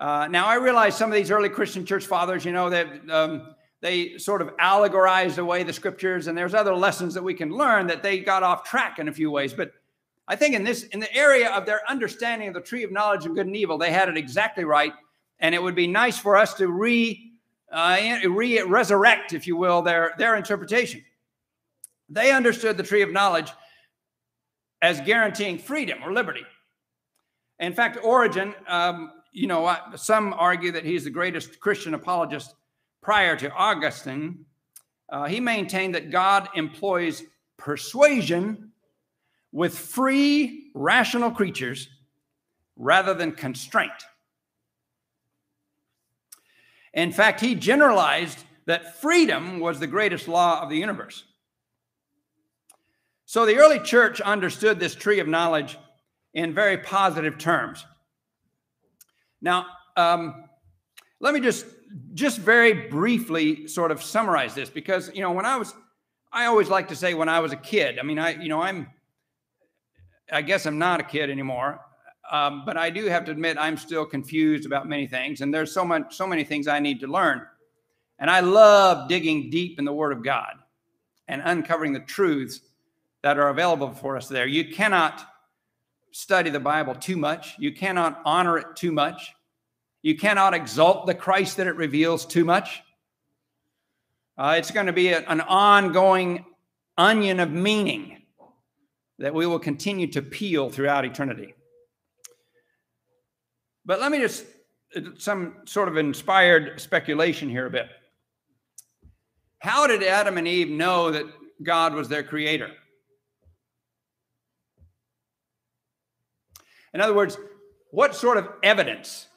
Uh, 0.00 0.26
now, 0.28 0.46
I 0.46 0.54
realize 0.54 0.96
some 0.96 1.10
of 1.10 1.14
these 1.14 1.30
early 1.30 1.48
Christian 1.48 1.86
church 1.86 2.06
fathers, 2.06 2.44
you 2.44 2.52
know, 2.52 2.70
that 2.70 2.88
um, 3.10 3.54
they 3.80 4.18
sort 4.18 4.42
of 4.42 4.50
allegorized 4.58 5.38
away 5.38 5.62
the 5.62 5.72
scriptures 5.72 6.26
and 6.26 6.36
there's 6.36 6.54
other 6.54 6.74
lessons 6.74 7.14
that 7.14 7.22
we 7.22 7.34
can 7.34 7.50
learn 7.50 7.86
that 7.86 8.02
they 8.02 8.18
got 8.18 8.42
off 8.42 8.64
track 8.64 8.98
in 8.98 9.08
a 9.08 9.12
few 9.12 9.30
ways. 9.30 9.52
But 9.52 9.72
i 10.28 10.36
think 10.36 10.54
in 10.54 10.62
this 10.62 10.84
in 10.84 11.00
the 11.00 11.14
area 11.14 11.50
of 11.50 11.66
their 11.66 11.80
understanding 11.90 12.46
of 12.48 12.54
the 12.54 12.60
tree 12.60 12.84
of 12.84 12.92
knowledge 12.92 13.26
of 13.26 13.34
good 13.34 13.46
and 13.46 13.56
evil 13.56 13.76
they 13.76 13.90
had 13.90 14.08
it 14.08 14.16
exactly 14.16 14.64
right 14.64 14.92
and 15.40 15.54
it 15.54 15.62
would 15.62 15.74
be 15.74 15.86
nice 15.86 16.18
for 16.18 16.36
us 16.36 16.54
to 16.54 16.68
re 16.68 17.32
uh, 17.72 18.18
re 18.28 18.62
resurrect 18.62 19.32
if 19.32 19.46
you 19.46 19.56
will 19.56 19.82
their 19.82 20.12
their 20.18 20.36
interpretation. 20.36 21.04
They 22.08 22.32
understood 22.32 22.76
the 22.76 22.82
tree 22.82 23.02
of 23.02 23.12
knowledge 23.12 23.52
as 24.82 25.00
guaranteeing 25.02 25.58
freedom 25.58 25.98
or 26.02 26.12
liberty. 26.12 26.44
In 27.58 27.74
fact 27.74 27.98
origen 28.02 28.54
um, 28.66 29.12
you 29.32 29.46
know 29.46 29.76
some 29.96 30.34
argue 30.36 30.72
that 30.72 30.84
he's 30.84 31.04
the 31.04 31.10
greatest 31.10 31.60
christian 31.60 31.94
apologist 31.94 32.54
prior 33.00 33.36
to 33.36 33.50
Augustine, 33.52 34.44
uh, 35.08 35.24
he 35.24 35.40
maintained 35.40 35.94
that 35.94 36.10
God 36.10 36.48
employs 36.54 37.22
persuasion 37.56 38.72
with 39.52 39.76
free, 39.76 40.70
rational 40.74 41.30
creatures 41.30 41.88
rather 42.76 43.14
than 43.14 43.32
constraint. 43.32 43.90
In 46.94 47.12
fact, 47.12 47.40
he 47.40 47.54
generalized 47.54 48.44
that 48.66 49.00
freedom 49.00 49.60
was 49.60 49.78
the 49.78 49.86
greatest 49.86 50.28
law 50.28 50.62
of 50.62 50.70
the 50.70 50.76
universe. 50.76 51.24
So 53.26 53.46
the 53.46 53.56
early 53.56 53.80
church 53.80 54.20
understood 54.20 54.78
this 54.78 54.94
tree 54.94 55.20
of 55.20 55.28
knowledge 55.28 55.78
in 56.34 56.52
very 56.52 56.78
positive 56.78 57.38
terms. 57.38 57.84
Now, 59.40 59.66
um, 59.96 60.44
let 61.20 61.34
me 61.34 61.40
just 61.40 61.66
just 62.14 62.38
very 62.38 62.88
briefly 62.88 63.66
sort 63.66 63.90
of 63.90 64.02
summarize 64.02 64.54
this 64.54 64.70
because 64.70 65.10
you 65.14 65.22
know 65.22 65.32
when 65.32 65.44
I 65.44 65.56
was 65.56 65.74
I 66.32 66.46
always 66.46 66.68
like 66.68 66.88
to 66.88 66.96
say 66.96 67.14
when 67.14 67.28
I 67.28 67.40
was 67.40 67.52
a 67.52 67.56
kid. 67.56 67.98
I 67.98 68.02
mean 68.02 68.18
I 68.18 68.40
you 68.40 68.48
know 68.48 68.62
I'm 68.62 68.88
I 70.32 70.42
guess 70.42 70.66
I'm 70.66 70.78
not 70.78 71.00
a 71.00 71.04
kid 71.04 71.30
anymore. 71.30 71.80
Um, 72.30 72.62
but 72.64 72.76
I 72.76 72.90
do 72.90 73.06
have 73.06 73.24
to 73.24 73.32
admit 73.32 73.56
I'm 73.58 73.76
still 73.76 74.06
confused 74.06 74.64
about 74.64 74.88
many 74.88 75.08
things, 75.08 75.40
and 75.40 75.52
there's 75.52 75.72
so 75.72 75.84
much, 75.84 76.14
so 76.14 76.28
many 76.28 76.44
things 76.44 76.68
I 76.68 76.78
need 76.78 77.00
to 77.00 77.08
learn. 77.08 77.44
And 78.20 78.30
I 78.30 78.38
love 78.38 79.08
digging 79.08 79.50
deep 79.50 79.80
in 79.80 79.84
the 79.84 79.92
Word 79.92 80.12
of 80.12 80.22
God 80.22 80.54
and 81.26 81.42
uncovering 81.44 81.92
the 81.92 82.00
truths 82.00 82.60
that 83.22 83.38
are 83.38 83.48
available 83.48 83.90
for 83.90 84.16
us 84.16 84.28
there. 84.28 84.46
You 84.46 84.72
cannot 84.72 85.26
study 86.12 86.50
the 86.50 86.60
Bible 86.60 86.94
too 86.94 87.16
much. 87.16 87.54
You 87.58 87.72
cannot 87.72 88.20
honor 88.24 88.58
it 88.58 88.76
too 88.76 88.92
much. 88.92 89.34
You 90.02 90.16
cannot 90.16 90.54
exalt 90.54 91.06
the 91.06 91.14
Christ 91.14 91.58
that 91.58 91.66
it 91.66 91.76
reveals 91.76 92.24
too 92.24 92.44
much. 92.44 92.82
Uh, 94.38 94.54
it's 94.56 94.70
going 94.70 94.86
to 94.86 94.92
be 94.92 95.08
a, 95.08 95.20
an 95.28 95.42
ongoing 95.42 96.46
onion 96.96 97.40
of 97.40 97.50
meaning 97.50 98.22
that 99.18 99.34
we 99.34 99.46
will 99.46 99.58
continue 99.58 100.06
to 100.06 100.22
peel 100.22 100.70
throughout 100.70 101.04
eternity. 101.04 101.54
But 103.84 104.00
let 104.00 104.10
me 104.10 104.18
just 104.18 104.44
some 105.18 105.56
sort 105.66 105.88
of 105.88 105.96
inspired 105.96 106.80
speculation 106.80 107.48
here 107.48 107.66
a 107.66 107.70
bit. 107.70 107.88
How 109.58 109.86
did 109.86 110.02
Adam 110.02 110.38
and 110.38 110.48
Eve 110.48 110.70
know 110.70 111.10
that 111.10 111.26
God 111.62 111.94
was 111.94 112.08
their 112.08 112.22
creator? 112.22 112.70
In 116.92 117.00
other 117.00 117.14
words, 117.14 117.38
what 117.90 118.14
sort 118.14 118.36
of 118.36 118.48
evidence 118.62 119.28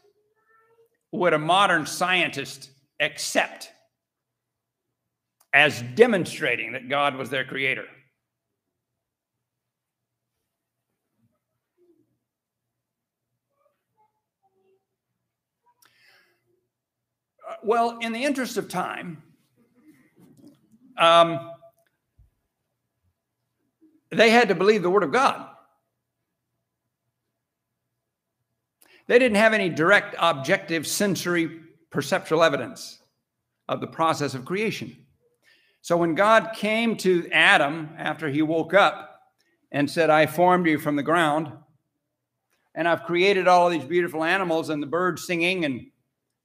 would 1.12 1.34
a 1.34 1.40
modern 1.40 1.86
scientist 1.86 2.72
accept 3.00 3.72
as 5.54 5.84
demonstrating 5.96 6.74
that 6.74 6.90
God 6.90 7.16
was 7.16 7.30
their 7.30 7.46
creator? 7.46 7.86
Uh, 17.48 17.56
well, 17.64 18.00
in 18.00 18.14
the 18.14 18.24
interest 18.24 18.58
of 18.58 18.68
time, 18.68 19.22
um, 20.98 21.52
they 24.10 24.30
had 24.30 24.48
to 24.48 24.56
believe 24.56 24.82
the 24.82 24.90
Word 24.90 25.04
of 25.04 25.12
God. 25.12 25.53
They 29.08 29.20
didn't 29.20 29.38
have 29.38 29.54
any 29.54 29.70
direct, 29.70 30.16
objective, 30.18 30.88
sensory, 30.88 31.60
perceptual 31.90 32.44
evidence 32.44 33.00
of 33.68 33.82
the 33.82 33.88
process 33.88 34.34
of 34.34 34.46
creation. 34.46 34.96
So 35.82 35.98
when 35.98 36.16
God 36.16 36.52
came 36.56 36.96
to 36.98 37.30
Adam 37.32 37.90
after 37.98 38.30
he 38.30 38.42
woke 38.42 38.74
up 38.74 39.20
and 39.72 39.90
said, 39.90 40.10
I 40.10 40.26
formed 40.26 40.68
you 40.68 40.80
from 40.80 40.96
the 40.96 41.04
ground, 41.04 41.52
and 42.76 42.88
I've 42.88 43.04
created 43.04 43.48
all 43.48 43.68
of 43.68 43.74
these 43.74 43.84
beautiful 43.84 44.24
animals 44.24 44.70
and 44.70 44.82
the 44.82 44.88
birds 44.88 45.28
singing 45.28 45.66
and 45.66 45.88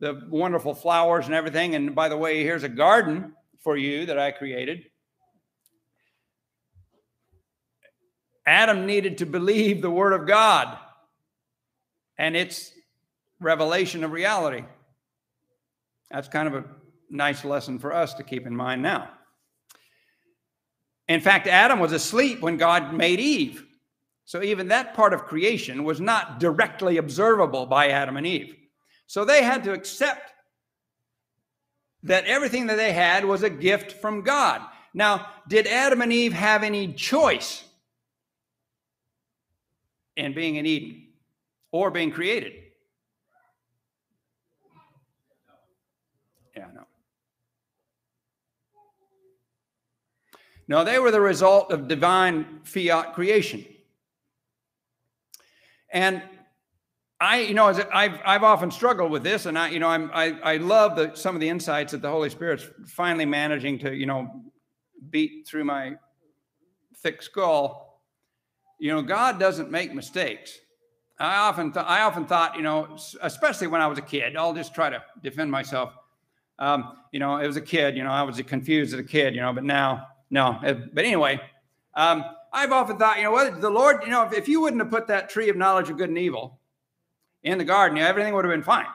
the 0.00 0.26
wonderful 0.28 0.74
flowers 0.74 1.26
and 1.26 1.34
everything. 1.34 1.74
And 1.74 1.94
by 1.94 2.08
the 2.08 2.16
way, 2.16 2.42
here's 2.42 2.64
a 2.64 2.68
garden 2.68 3.32
for 3.62 3.76
you 3.76 4.06
that 4.06 4.18
I 4.18 4.32
created. 4.32 4.84
Adam 8.46 8.86
needed 8.86 9.18
to 9.18 9.26
believe 9.26 9.82
the 9.82 9.90
word 9.90 10.12
of 10.12 10.26
God 10.26 10.78
and 12.18 12.37
its 12.37 12.72
revelation 13.40 14.04
of 14.04 14.12
reality. 14.12 14.64
That's 16.10 16.28
kind 16.28 16.48
of 16.48 16.54
a 16.54 16.64
nice 17.10 17.44
lesson 17.44 17.78
for 17.78 17.92
us 17.92 18.14
to 18.14 18.22
keep 18.22 18.46
in 18.46 18.54
mind 18.54 18.82
now. 18.82 19.10
In 21.06 21.20
fact, 21.20 21.46
Adam 21.46 21.78
was 21.78 21.92
asleep 21.92 22.40
when 22.40 22.56
God 22.56 22.92
made 22.92 23.20
Eve. 23.20 23.64
So 24.25 24.42
even 24.42 24.68
that 24.68 24.92
part 24.92 25.14
of 25.14 25.25
creation 25.25 25.84
was 25.84 26.00
not 26.00 26.38
directly 26.38 26.98
observable 26.98 27.64
by 27.64 27.88
Adam 27.88 28.18
and 28.18 28.26
Eve. 28.26 28.54
So 29.06 29.25
they 29.25 29.42
had 29.42 29.64
to 29.64 29.72
accept 29.72 30.32
that 32.02 32.26
everything 32.26 32.66
that 32.66 32.76
they 32.76 32.92
had 32.92 33.25
was 33.25 33.42
a 33.42 33.50
gift 33.50 33.92
from 33.92 34.22
God. 34.22 34.60
Now, 34.92 35.28
did 35.48 35.66
Adam 35.66 36.02
and 36.02 36.12
Eve 36.12 36.34
have 36.34 36.62
any 36.62 36.92
choice 36.92 37.64
in 40.16 40.34
being 40.34 40.56
in 40.56 40.66
Eden? 40.66 41.07
Or 41.70 41.90
being 41.90 42.10
created. 42.10 42.52
Yeah, 46.56 46.66
no. 46.75 46.87
No, 50.66 50.84
they 50.84 50.98
were 50.98 51.10
the 51.10 51.20
result 51.20 51.72
of 51.72 51.88
divine 51.88 52.60
fiat 52.64 53.14
creation. 53.14 53.64
And 55.90 56.22
I, 57.20 57.40
you 57.40 57.54
know, 57.54 57.66
I've 57.66 58.20
I've 58.25 58.42
often 58.44 58.70
struggled 58.70 59.10
with 59.10 59.25
this, 59.25 59.46
and 59.46 59.58
I, 59.58 59.70
you 59.70 59.80
know, 59.80 59.88
I'm 59.88 60.10
I 60.12 60.38
I 60.43 60.56
love 60.58 60.95
the 60.95 61.14
some 61.14 61.34
of 61.34 61.40
the 61.40 61.49
insights 61.49 61.93
that 61.93 62.02
the 62.02 62.10
Holy 62.10 62.30
Spirit's 62.30 62.69
finally 62.86 63.25
managing 63.25 63.78
to, 63.80 63.95
you 63.95 64.06
know, 64.06 64.45
beat 65.10 65.49
through 65.49 65.64
my 65.64 65.95
thick 66.99 67.23
skull. 67.23 68.02
You 68.78 68.93
know, 68.93 69.02
God 69.02 69.40
doesn't 69.40 69.71
make 69.71 69.93
mistakes. 69.95 70.58
I 71.21 71.39
often, 71.39 71.73
th- 71.73 71.85
I 71.85 72.02
often 72.02 72.26
thought, 72.26 72.57
you 72.57 72.63
know, 72.63 72.97
especially 73.23 73.67
when 73.67 73.81
I 73.81 73.87
was 73.87 73.99
a 73.99 74.02
kid, 74.02 74.37
I'll 74.37 74.54
just 74.54 74.75
try 74.75 74.89
to 74.89 75.02
defend 75.23 75.50
myself. 75.50 75.93
Um, 76.59 76.97
you 77.13 77.19
know, 77.19 77.39
it 77.39 77.47
was 77.47 77.57
a 77.57 77.61
kid, 77.61 77.97
you 77.97 78.04
know, 78.04 78.11
I 78.11 78.23
was 78.23 78.41
confused 78.43 78.95
as 78.95 79.00
a 79.00 79.04
kid, 79.04 79.35
you 79.35 79.41
know, 79.41 79.52
but 79.52 79.65
now, 79.65 80.09
no. 80.31 80.59
But 80.63 81.04
anyway, 81.04 81.41
um, 81.95 82.25
I've 82.52 82.73
often 82.73 82.99
thought, 82.99 83.19
you 83.19 83.25
know, 83.25 83.33
what 83.33 83.61
the 83.61 83.71
Lord, 83.71 84.02
you 84.04 84.11
know, 84.11 84.25
if, 84.25 84.33
if 84.33 84.49
you 84.49 84.61
wouldn't 84.61 84.81
have 84.83 84.91
put 84.91 85.09
that 85.09 85.28
tree 85.28 85.49
of 85.49 85.57
knowledge 85.57 85.91
of 85.91 85.97
good 85.97 86.09
and 86.09 86.19
evil 86.19 86.61
in 87.43 87.59
the 87.59 87.65
garden, 87.65 87.97
you 87.97 88.02
know, 88.02 88.09
everything 88.09 88.35
would 88.35 88.45
have 88.45 88.52
been 88.52 88.63
fine. 88.63 88.87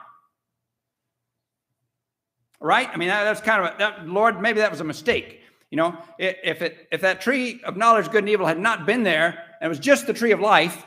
Right? 2.60 2.88
I 2.90 2.96
mean, 2.96 3.08
that, 3.08 3.24
that's 3.24 3.40
kind 3.40 3.64
of 3.64 3.74
a, 3.74 3.78
that, 3.78 4.08
Lord, 4.08 4.40
maybe 4.40 4.60
that 4.60 4.70
was 4.70 4.80
a 4.80 4.84
mistake. 4.84 5.42
You 5.70 5.76
know, 5.76 5.98
if 6.18 6.62
it 6.62 6.86
if 6.92 7.00
that 7.00 7.20
tree 7.20 7.60
of 7.64 7.76
knowledge, 7.76 8.08
good 8.08 8.22
and 8.22 8.28
evil, 8.28 8.46
had 8.46 8.60
not 8.60 8.86
been 8.86 9.02
there, 9.02 9.44
and 9.60 9.66
it 9.66 9.68
was 9.68 9.80
just 9.80 10.06
the 10.06 10.12
tree 10.12 10.30
of 10.30 10.38
life, 10.38 10.84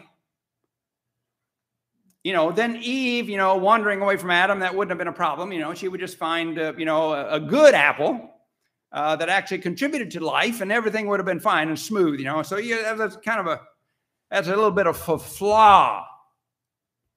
you 2.28 2.34
know, 2.34 2.52
then 2.52 2.78
Eve, 2.82 3.30
you 3.30 3.38
know, 3.38 3.56
wandering 3.56 4.02
away 4.02 4.18
from 4.18 4.32
Adam, 4.32 4.60
that 4.60 4.76
wouldn't 4.76 4.92
have 4.92 4.98
been 4.98 5.08
a 5.08 5.14
problem. 5.14 5.54
You 5.54 5.62
know, 5.62 5.74
she 5.74 5.88
would 5.88 6.02
just 6.02 6.18
find, 6.18 6.60
uh, 6.60 6.74
you 6.78 6.84
know, 6.84 7.14
a, 7.14 7.36
a 7.36 7.40
good 7.40 7.74
apple 7.74 8.30
uh, 8.92 9.16
that 9.16 9.30
actually 9.30 9.60
contributed 9.60 10.12
to 10.12 10.20
life, 10.20 10.60
and 10.60 10.70
everything 10.70 11.08
would 11.08 11.22
have 11.22 11.26
been 11.26 11.40
fine 11.40 11.70
and 11.70 11.80
smooth. 11.80 12.20
You 12.20 12.26
know, 12.26 12.44
so 12.44 12.58
yeah, 12.58 12.96
that's 12.96 13.16
kind 13.16 13.40
of 13.40 13.48
a 13.48 13.62
that's 14.30 14.50
a 14.50 14.50
little 14.50 14.72
bit 14.72 14.88
of 14.88 15.08
a 15.08 15.18
flaw 15.18 16.06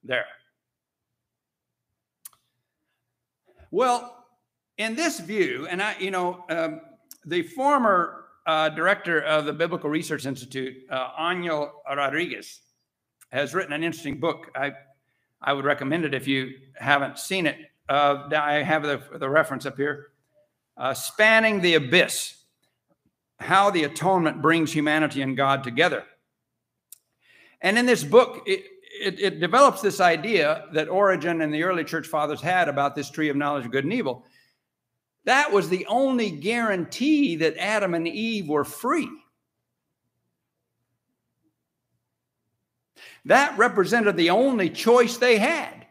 there. 0.05 0.27
Well, 3.73 4.16
in 4.79 4.94
this 4.94 5.18
view, 5.18 5.66
and 5.68 5.83
I, 5.83 5.96
you 5.99 6.12
know, 6.12 6.44
um, 6.51 6.83
the 7.25 7.42
former 7.42 8.27
uh, 8.46 8.68
director 8.68 9.20
of 9.23 9.44
the 9.44 9.53
Biblical 9.53 9.90
Research 9.90 10.25
Institute, 10.25 10.77
uh, 10.88 11.09
Rodriguez, 11.96 12.61
has 13.33 13.55
written 13.55 13.73
an 13.73 13.83
interesting 13.83 14.20
book. 14.20 14.53
I 14.55 14.70
I 15.42 15.53
would 15.53 15.64
recommend 15.64 16.05
it 16.05 16.14
if 16.14 16.29
you 16.29 16.53
haven't 16.74 17.18
seen 17.18 17.46
it. 17.46 17.57
Uh, 17.88 18.29
I 18.37 18.62
have 18.62 18.83
the, 18.83 19.03
the 19.18 19.29
reference 19.29 19.66
up 19.66 19.76
here. 19.76 20.09
Uh, 20.76 20.94
Spanning 20.94 21.61
the 21.61 21.74
Abyss 21.74 22.37
How 23.38 23.70
the 23.70 23.85
Atonement 23.85 24.42
Brings 24.42 24.72
Humanity 24.72 25.22
and 25.22 25.37
God 25.37 25.64
Together. 25.64 26.05
And 27.61 27.79
in 27.79 27.87
this 27.87 28.05
book, 28.05 28.42
it, 28.46 28.64
it, 29.00 29.20
it, 29.20 29.40
develops 29.40 29.83
this 29.83 30.00
idea 30.00 30.66
that 30.72 30.88
Origen 30.88 31.42
and 31.42 31.53
the 31.53 31.62
early 31.64 31.85
church 31.85 32.07
fathers 32.07 32.40
had 32.40 32.68
about 32.68 32.94
this 32.94 33.11
tree 33.11 33.29
of 33.29 33.37
knowledge 33.37 33.66
of 33.66 33.72
good 33.72 33.85
and 33.85 33.92
evil. 33.92 34.24
That 35.24 35.53
was 35.53 35.68
the 35.68 35.87
only 35.87 36.31
guarantee 36.31 37.37
that 37.37 37.57
Adam 37.59 37.94
and 37.94 38.09
Eve 38.09 38.48
were 38.48 38.64
free. 38.64 39.09
That 43.25 43.57
represented 43.59 44.17
the 44.17 44.31
only 44.31 44.71
choice 44.71 45.17
they 45.17 45.39
had. 45.39 45.87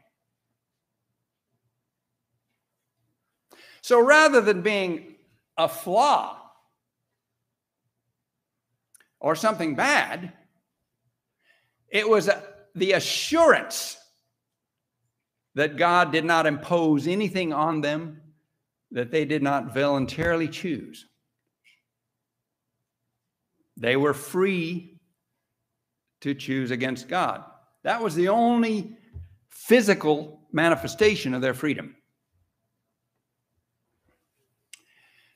So 3.82 4.04
rather 4.04 4.42
than 4.42 4.62
being 4.62 5.16
a 5.58 5.68
flaw 5.68 6.38
or 9.20 9.36
something 9.36 9.76
bad, 9.76 10.34
it 11.88 12.08
was 12.08 12.28
a, 12.28 12.44
the 12.76 12.94
assurance 12.94 13.98
that 15.56 15.78
God 15.78 16.12
did 16.12 16.26
not 16.26 16.46
impose 16.46 17.08
anything 17.08 17.52
on 17.52 17.82
them 17.82 18.22
that 18.92 19.12
they 19.12 19.26
did 19.26 19.44
not 19.44 19.74
voluntarily 19.74 20.48
choose. 20.48 21.06
They 23.78 23.96
were 23.96 24.14
free 24.14 24.99
to 26.22 26.34
choose 26.34 26.72
against 26.72 27.08
God. 27.08 27.44
That 27.84 28.02
was 28.02 28.16
the 28.16 28.28
only 28.28 28.98
physical 29.50 30.42
manifestation 30.52 31.34
of 31.34 31.42
their 31.42 31.54
freedom. 31.54 31.96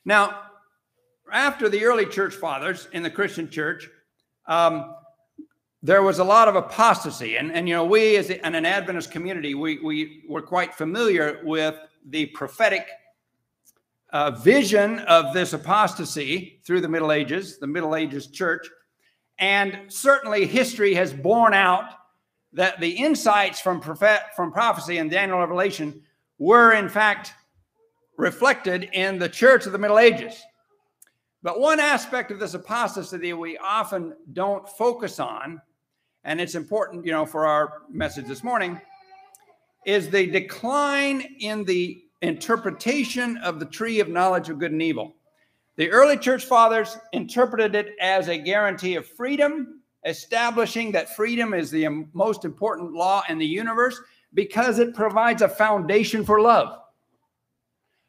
Now, 0.04 0.40
after 1.32 1.68
the 1.68 1.84
early 1.84 2.06
church 2.06 2.34
fathers 2.34 2.88
in 2.92 3.02
the 3.02 3.10
Christian 3.10 3.48
church, 3.48 3.88
um, 4.46 4.94
there 5.82 6.02
was 6.02 6.18
a 6.18 6.24
lot 6.24 6.48
of 6.48 6.56
apostasy. 6.56 7.36
And, 7.36 7.52
and 7.52 7.68
you 7.68 7.74
know, 7.74 7.84
we 7.84 8.16
as 8.16 8.30
an 8.30 8.64
Adventist 8.64 9.10
community, 9.10 9.54
we, 9.54 9.78
we 9.78 10.22
were 10.28 10.42
quite 10.42 10.74
familiar 10.74 11.40
with 11.44 11.76
the 12.06 12.26
prophetic 12.26 12.86
uh, 14.12 14.30
vision 14.30 15.00
of 15.00 15.34
this 15.34 15.52
apostasy 15.52 16.60
through 16.64 16.80
the 16.80 16.88
Middle 16.88 17.12
Ages, 17.12 17.58
the 17.58 17.66
Middle 17.66 17.96
Ages 17.96 18.28
church. 18.28 18.66
And 19.38 19.80
certainly 19.88 20.46
history 20.46 20.94
has 20.94 21.12
borne 21.12 21.54
out 21.54 21.84
that 22.52 22.80
the 22.80 22.90
insights 22.90 23.60
from, 23.60 23.80
prophet, 23.80 24.20
from 24.36 24.52
prophecy 24.52 24.98
and 24.98 25.10
Daniel 25.10 25.38
Revelation 25.38 26.02
were, 26.38 26.72
in 26.72 26.88
fact, 26.88 27.32
reflected 28.16 28.88
in 28.92 29.18
the 29.18 29.28
church 29.28 29.66
of 29.66 29.72
the 29.72 29.78
Middle 29.78 29.98
Ages. 29.98 30.40
But 31.42 31.60
one 31.60 31.80
aspect 31.80 32.30
of 32.30 32.38
this 32.38 32.54
apostasy 32.54 33.18
that 33.18 33.36
we 33.36 33.58
often 33.58 34.14
don't 34.32 34.68
focus 34.68 35.20
on, 35.20 35.60
and 36.22 36.40
it's 36.40 36.54
important, 36.54 37.04
you 37.04 37.12
know, 37.12 37.26
for 37.26 37.44
our 37.44 37.82
message 37.90 38.26
this 38.26 38.44
morning, 38.44 38.80
is 39.84 40.08
the 40.08 40.26
decline 40.26 41.36
in 41.40 41.64
the 41.64 42.02
interpretation 42.22 43.36
of 43.38 43.58
the 43.58 43.66
tree 43.66 44.00
of 44.00 44.08
knowledge 44.08 44.48
of 44.48 44.58
good 44.58 44.72
and 44.72 44.80
evil. 44.80 45.16
The 45.76 45.90
early 45.90 46.16
church 46.16 46.44
fathers 46.44 46.96
interpreted 47.12 47.74
it 47.74 47.94
as 48.00 48.28
a 48.28 48.38
guarantee 48.38 48.94
of 48.94 49.06
freedom, 49.06 49.80
establishing 50.06 50.92
that 50.92 51.16
freedom 51.16 51.52
is 51.52 51.70
the 51.70 51.88
most 52.12 52.44
important 52.44 52.92
law 52.92 53.22
in 53.28 53.38
the 53.38 53.46
universe 53.46 54.00
because 54.34 54.78
it 54.78 54.94
provides 54.94 55.42
a 55.42 55.48
foundation 55.48 56.24
for 56.24 56.40
love. 56.40 56.78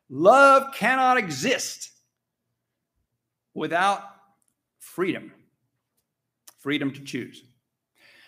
Love 0.09 0.73
cannot 0.75 1.17
exist 1.17 1.91
without 3.55 4.01
freedom, 4.79 5.31
freedom 6.59 6.91
to 6.91 7.01
choose. 7.01 7.43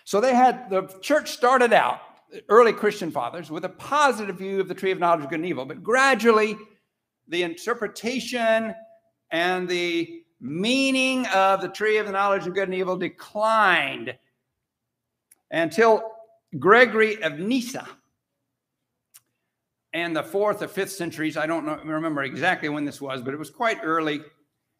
So 0.04 0.20
they 0.20 0.34
had 0.34 0.70
the 0.70 0.88
church 1.00 1.30
started 1.30 1.72
out, 1.72 2.00
early 2.48 2.72
Christian 2.72 3.12
fathers, 3.12 3.50
with 3.50 3.64
a 3.64 3.68
positive 3.68 4.38
view 4.38 4.60
of 4.60 4.68
the 4.68 4.74
tree 4.74 4.90
of 4.90 4.98
knowledge 4.98 5.24
of 5.24 5.30
good 5.30 5.40
and 5.40 5.46
evil, 5.46 5.64
but 5.64 5.82
gradually 5.82 6.56
the 7.28 7.42
interpretation 7.42 8.74
and 9.30 9.68
the 9.68 10.22
meaning 10.40 11.26
of 11.26 11.60
the 11.60 11.68
tree 11.68 11.98
of 11.98 12.06
the 12.06 12.12
knowledge 12.12 12.46
of 12.46 12.54
good 12.54 12.68
and 12.68 12.74
evil 12.74 12.96
declined 12.96 14.14
until 15.50 16.12
Gregory 16.58 17.22
of 17.22 17.38
Nyssa 17.38 17.86
and 19.92 20.14
the 20.14 20.22
fourth 20.22 20.62
or 20.62 20.68
fifth 20.68 20.92
centuries. 20.92 21.36
I 21.36 21.46
don't 21.46 21.66
know, 21.66 21.78
remember 21.84 22.22
exactly 22.22 22.68
when 22.68 22.84
this 22.84 23.00
was, 23.00 23.22
but 23.22 23.34
it 23.34 23.38
was 23.38 23.50
quite 23.50 23.78
early 23.82 24.20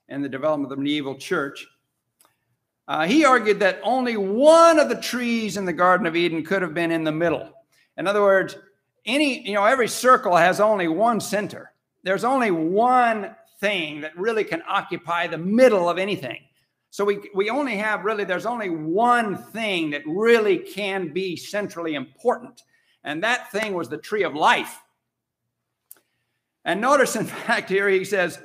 in 0.09 0.23
the 0.23 0.29
development 0.29 0.71
of 0.71 0.79
the 0.79 0.83
medieval 0.83 1.17
church. 1.17 1.67
Uh, 2.87 3.07
he 3.07 3.25
argued 3.25 3.61
that 3.61 3.81
only 3.83 4.17
one 4.17 4.79
of 4.79 4.89
the 4.89 5.01
trees 5.01 5.57
in 5.57 5.67
the 5.67 5.73
Garden 5.73 6.07
of 6.07 6.17
Eden 6.17 6.43
could 6.43 6.63
have 6.63 6.73
been 6.73 6.91
in 6.91 7.05
the 7.05 7.13
middle. 7.13 7.53
In 7.99 8.07
other 8.07 8.23
words, 8.23 8.57
any, 9.05 9.47
you 9.47 9.55
know, 9.55 9.65
every 9.65 9.89
circle 9.89 10.37
has 10.37 10.61
only 10.61 10.89
one 10.89 11.21
center. 11.21 11.73
There's 12.03 12.25
only 12.25 12.51
one 12.51 13.35
thing 13.61 14.01
that 14.03 14.17
really 14.17 14.45
can 14.45 14.63
occupy 14.69 15.27
the 15.27 15.39
middle 15.39 15.89
of 15.89 15.99
anything. 15.99 16.39
So 16.91 17.05
we, 17.05 17.19
we 17.35 17.51
only 17.51 17.77
have 17.77 18.05
really, 18.05 18.25
there's 18.25 18.47
only 18.47 18.71
one 18.71 19.37
thing 19.37 19.91
that 19.91 20.03
really 20.07 20.59
can 20.59 21.13
be 21.13 21.37
centrally 21.37 21.95
important. 21.95 22.63
And 23.05 23.23
that 23.23 23.53
thing 23.53 23.75
was 23.75 23.89
the 23.89 23.99
tree 23.99 24.23
of 24.23 24.35
life. 24.35 24.81
And 26.65 26.81
notice, 26.81 27.17
in 27.17 27.27
fact, 27.27 27.69
here 27.69 27.89
he 27.89 28.05
says 28.05 28.39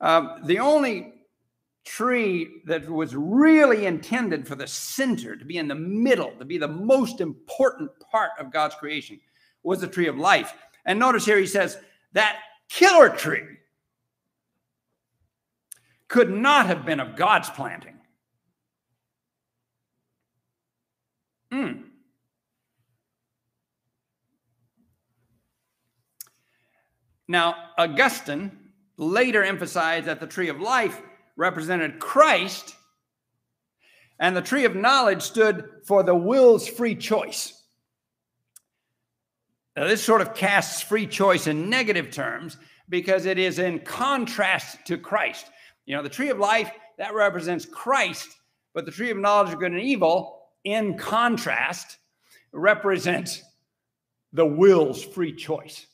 um, 0.00 0.42
the 0.44 0.58
only 0.58 1.14
tree 1.84 2.60
that 2.66 2.88
was 2.88 3.16
really 3.16 3.86
intended 3.86 4.46
for 4.46 4.54
the 4.54 4.66
center, 4.66 5.34
to 5.36 5.44
be 5.44 5.56
in 5.56 5.68
the 5.68 5.74
middle, 5.74 6.32
to 6.38 6.44
be 6.44 6.58
the 6.58 6.68
most 6.68 7.20
important 7.20 7.90
part 8.10 8.32
of 8.38 8.52
God's 8.52 8.74
creation, 8.74 9.18
was 9.62 9.80
the 9.80 9.88
tree 9.88 10.06
of 10.06 10.18
life. 10.18 10.52
And 10.84 10.98
notice 10.98 11.24
here 11.24 11.38
he 11.38 11.46
says 11.46 11.78
that 12.12 12.40
killer 12.68 13.08
tree 13.08 13.44
could 16.08 16.30
not 16.30 16.66
have 16.66 16.84
been 16.84 17.00
of 17.00 17.16
God's 17.16 17.50
planting. 17.50 17.98
Mm. 21.52 21.84
Now, 27.28 27.54
Augustine 27.76 28.52
later 28.96 29.44
emphasized 29.44 30.06
that 30.06 30.18
the 30.20 30.26
tree 30.26 30.48
of 30.48 30.60
life 30.60 31.00
represented 31.36 32.00
Christ, 32.00 32.74
and 34.18 34.36
the 34.36 34.42
tree 34.42 34.64
of 34.64 34.74
knowledge 34.74 35.22
stood 35.22 35.68
for 35.86 36.02
the 36.02 36.14
will's 36.14 36.66
free 36.66 36.96
choice. 36.96 37.54
Now, 39.76 39.86
this 39.86 40.02
sort 40.02 40.22
of 40.22 40.34
casts 40.34 40.82
free 40.82 41.06
choice 41.06 41.46
in 41.46 41.70
negative 41.70 42.10
terms 42.10 42.56
because 42.88 43.26
it 43.26 43.38
is 43.38 43.60
in 43.60 43.78
contrast 43.78 44.78
to 44.86 44.96
Christ. 44.98 45.46
You 45.88 45.96
know, 45.96 46.02
the 46.02 46.10
tree 46.10 46.28
of 46.28 46.38
life, 46.38 46.70
that 46.98 47.14
represents 47.14 47.64
Christ, 47.64 48.28
but 48.74 48.84
the 48.84 48.92
tree 48.92 49.10
of 49.10 49.16
knowledge 49.16 49.54
of 49.54 49.58
good 49.58 49.72
and 49.72 49.80
evil, 49.80 50.42
in 50.62 50.98
contrast, 50.98 51.96
represents 52.52 53.42
the 54.34 54.44
will's 54.44 55.02
free 55.02 55.34
choice. 55.34 55.86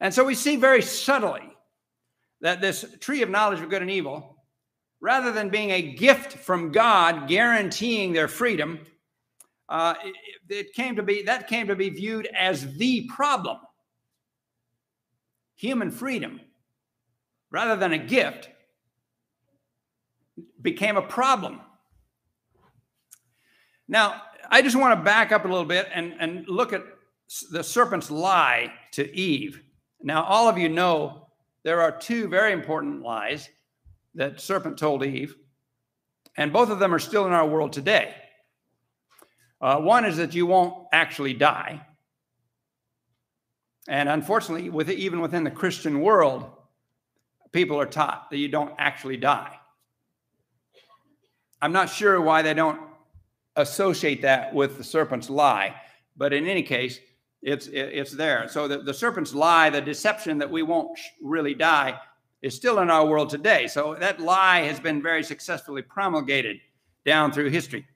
And 0.00 0.12
so 0.12 0.22
we 0.22 0.34
see 0.34 0.56
very 0.56 0.82
subtly 0.82 1.50
that 2.42 2.60
this 2.60 2.84
tree 3.00 3.22
of 3.22 3.30
knowledge 3.30 3.60
of 3.60 3.70
good 3.70 3.80
and 3.80 3.90
evil, 3.90 4.36
rather 5.00 5.32
than 5.32 5.48
being 5.48 5.70
a 5.70 5.80
gift 5.80 6.34
from 6.34 6.70
God 6.70 7.26
guaranteeing 7.26 8.12
their 8.12 8.28
freedom, 8.28 8.80
uh, 9.70 9.94
it, 10.04 10.14
it 10.50 10.72
came 10.74 10.94
to 10.96 11.02
be 11.02 11.22
that 11.22 11.48
came 11.48 11.68
to 11.68 11.74
be 11.74 11.88
viewed 11.88 12.28
as 12.38 12.76
the 12.76 13.08
problem. 13.08 13.56
Human 15.56 15.90
freedom, 15.90 16.42
rather 17.50 17.74
than 17.74 17.94
a 17.94 17.98
gift, 17.98 18.50
became 20.60 20.96
a 20.96 21.02
problem. 21.02 21.60
Now, 23.86 24.22
I 24.50 24.62
just 24.62 24.76
want 24.76 24.98
to 24.98 25.04
back 25.04 25.32
up 25.32 25.44
a 25.44 25.48
little 25.48 25.64
bit 25.64 25.88
and, 25.92 26.14
and 26.18 26.48
look 26.48 26.72
at 26.72 26.82
the 27.50 27.62
serpent's 27.62 28.10
lie 28.10 28.72
to 28.92 29.14
Eve. 29.16 29.62
Now, 30.02 30.24
all 30.24 30.48
of 30.48 30.58
you 30.58 30.68
know 30.68 31.28
there 31.62 31.80
are 31.80 31.92
two 31.92 32.28
very 32.28 32.52
important 32.52 33.02
lies 33.02 33.48
that 34.14 34.40
serpent 34.40 34.78
told 34.78 35.04
Eve, 35.04 35.34
and 36.36 36.52
both 36.52 36.70
of 36.70 36.78
them 36.78 36.94
are 36.94 36.98
still 36.98 37.26
in 37.26 37.32
our 37.32 37.46
world 37.46 37.72
today. 37.72 38.14
Uh, 39.60 39.78
one 39.78 40.04
is 40.04 40.16
that 40.18 40.34
you 40.34 40.46
won't 40.46 40.86
actually 40.92 41.34
die. 41.34 41.84
And 43.88 44.08
unfortunately, 44.08 44.70
with 44.70 44.90
even 44.90 45.20
within 45.20 45.44
the 45.44 45.50
Christian 45.50 46.00
world, 46.00 46.50
people 47.52 47.80
are 47.80 47.86
taught 47.86 48.30
that 48.30 48.36
you 48.36 48.48
don't 48.48 48.74
actually 48.78 49.16
die. 49.16 49.57
I'm 51.60 51.72
not 51.72 51.88
sure 51.88 52.20
why 52.20 52.42
they 52.42 52.54
don't 52.54 52.80
associate 53.56 54.22
that 54.22 54.54
with 54.54 54.78
the 54.78 54.84
serpent's 54.84 55.28
lie, 55.28 55.74
but 56.16 56.32
in 56.32 56.46
any 56.46 56.62
case, 56.62 57.00
it's 57.42 57.68
it's 57.68 58.12
there. 58.12 58.48
So 58.48 58.66
the, 58.66 58.78
the 58.78 58.94
serpent's 58.94 59.34
lie, 59.34 59.70
the 59.70 59.80
deception 59.80 60.38
that 60.38 60.50
we 60.50 60.62
won't 60.62 60.98
really 61.22 61.54
die, 61.54 61.98
is 62.42 62.54
still 62.54 62.80
in 62.80 62.90
our 62.90 63.06
world 63.06 63.30
today. 63.30 63.66
So 63.66 63.94
that 63.94 64.20
lie 64.20 64.60
has 64.60 64.80
been 64.80 65.02
very 65.02 65.22
successfully 65.22 65.82
promulgated 65.82 66.58
down 67.04 67.32
through 67.32 67.50
history. 67.50 67.86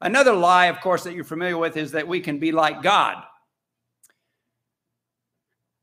Another 0.00 0.32
lie, 0.32 0.66
of 0.66 0.80
course, 0.80 1.02
that 1.04 1.14
you're 1.14 1.24
familiar 1.24 1.58
with 1.58 1.76
is 1.76 1.92
that 1.92 2.06
we 2.06 2.20
can 2.20 2.38
be 2.38 2.52
like 2.52 2.82
God. 2.82 3.24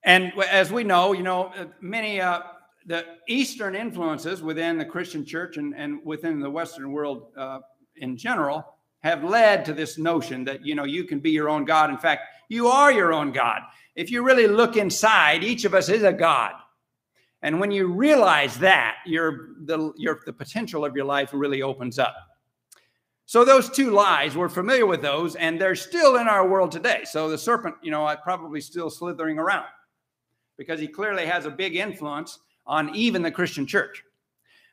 And 0.03 0.31
as 0.49 0.71
we 0.71 0.83
know, 0.83 1.13
you 1.13 1.23
know, 1.23 1.45
uh, 1.47 1.65
many 1.81 2.21
uh, 2.21 2.41
the 2.85 3.03
Eastern 3.27 3.75
influences 3.75 4.43
within 4.43 4.77
the 4.77 4.85
Christian 4.85 5.25
church 5.25 5.57
and, 5.57 5.73
and 5.75 5.99
within 6.03 6.39
the 6.39 6.49
Western 6.49 6.91
world 6.91 7.27
uh, 7.37 7.59
in 7.97 8.15
general 8.15 8.75
have 8.99 9.23
led 9.23 9.65
to 9.65 9.73
this 9.73 9.97
notion 9.97 10.43
that 10.45 10.65
you 10.65 10.75
know 10.75 10.83
you 10.83 11.03
can 11.03 11.19
be 11.19 11.31
your 11.31 11.49
own 11.49 11.65
God. 11.65 11.89
In 11.89 11.97
fact, 11.97 12.23
you 12.49 12.67
are 12.67 12.91
your 12.91 13.13
own 13.13 13.31
God. 13.31 13.61
If 13.95 14.11
you 14.11 14.23
really 14.23 14.47
look 14.47 14.77
inside, 14.77 15.43
each 15.43 15.65
of 15.65 15.73
us 15.73 15.89
is 15.89 16.03
a 16.03 16.13
God. 16.13 16.53
And 17.41 17.59
when 17.59 17.71
you 17.71 17.87
realize 17.87 18.57
that, 18.59 18.97
your 19.05 19.49
the 19.65 19.93
your 19.97 20.21
the 20.25 20.33
potential 20.33 20.85
of 20.85 20.95
your 20.95 21.05
life 21.05 21.29
really 21.33 21.61
opens 21.61 21.99
up. 21.99 22.15
So 23.27 23.43
those 23.43 23.69
two 23.69 23.89
lies, 23.89 24.37
we're 24.37 24.49
familiar 24.49 24.85
with 24.85 25.01
those, 25.01 25.35
and 25.35 25.59
they're 25.59 25.75
still 25.75 26.17
in 26.17 26.27
our 26.27 26.47
world 26.47 26.71
today. 26.71 27.01
So 27.05 27.27
the 27.27 27.37
serpent, 27.37 27.75
you 27.81 27.89
know, 27.89 28.15
probably 28.23 28.61
still 28.61 28.91
slithering 28.91 29.39
around 29.39 29.65
because 30.57 30.79
he 30.79 30.87
clearly 30.87 31.25
has 31.25 31.45
a 31.45 31.51
big 31.51 31.75
influence 31.75 32.39
on 32.67 32.93
even 32.95 33.21
the 33.21 33.31
Christian 33.31 33.65
church. 33.65 34.03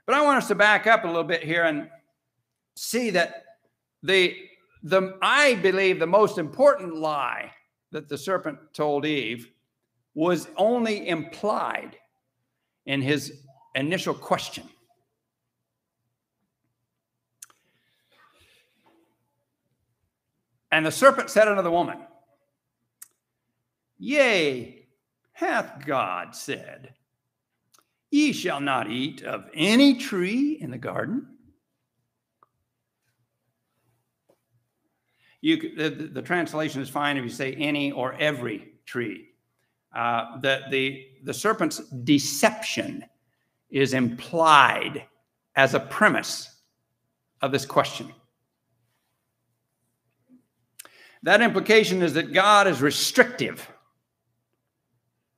But 0.07 0.15
I 0.15 0.23
want 0.23 0.39
us 0.39 0.49
to 0.49 0.55
back 0.55 0.87
up 0.87 1.05
a 1.05 1.07
little 1.07 1.25
bit 1.25 1.43
here 1.43 1.65
and 1.65 1.89
see 2.75 3.11
that 3.11 3.45
the 4.03 4.37
the 4.83 5.17
I 5.23 5.55
believe 5.55 5.99
the 5.99 6.07
most 6.07 6.39
important 6.39 6.97
lie 6.97 7.53
that 7.93 8.09
the 8.09 8.19
serpent 8.19 8.59
told 8.73 9.07
Eve 9.07 9.49
was 10.15 10.49
only 10.57 11.09
implied 11.09 11.97
in 12.87 13.01
his 13.01 13.45
initial 13.75 14.15
question. 14.15 14.69
And 20.73 20.85
the 20.87 20.91
serpent 20.91 21.31
said 21.31 21.49
unto 21.49 21.63
the 21.63 21.71
woman, 21.71 21.99
Yea, 23.99 24.87
hath 25.33 25.85
God 25.87 26.35
said, 26.35 26.95
Ye 28.13 28.35
shall 28.35 28.61
not 28.61 28.91
eat 28.91 29.23
of 29.23 29.49
any 29.55 29.95
tree 29.95 30.59
in 30.61 30.71
the 30.71 30.77
garden? 30.77 31.27
You, 35.41 35.75
the, 35.77 35.89
the 35.89 36.21
translation 36.21 36.83
is 36.83 36.91
fine 36.91 37.17
if 37.17 37.25
you 37.25 37.31
say 37.31 37.55
any 37.55 37.91
or 37.91 38.13
every 38.13 38.75
tree. 38.85 39.31
Uh, 39.97 40.39
the, 40.41 40.61
the, 40.71 41.07
the 41.25 41.33
serpent's 41.33 41.79
deception 42.05 43.03
is 43.71 43.95
implied 43.95 45.07
as 45.57 45.73
a 45.73 45.81
premise 45.81 46.55
of 47.41 47.51
this 47.51 47.65
question. 47.65 48.13
That 51.23 51.41
implication 51.41 52.03
is 52.03 52.13
that 52.13 52.35
God 52.35 52.67
is 52.67 52.83
restrictive 52.83 53.67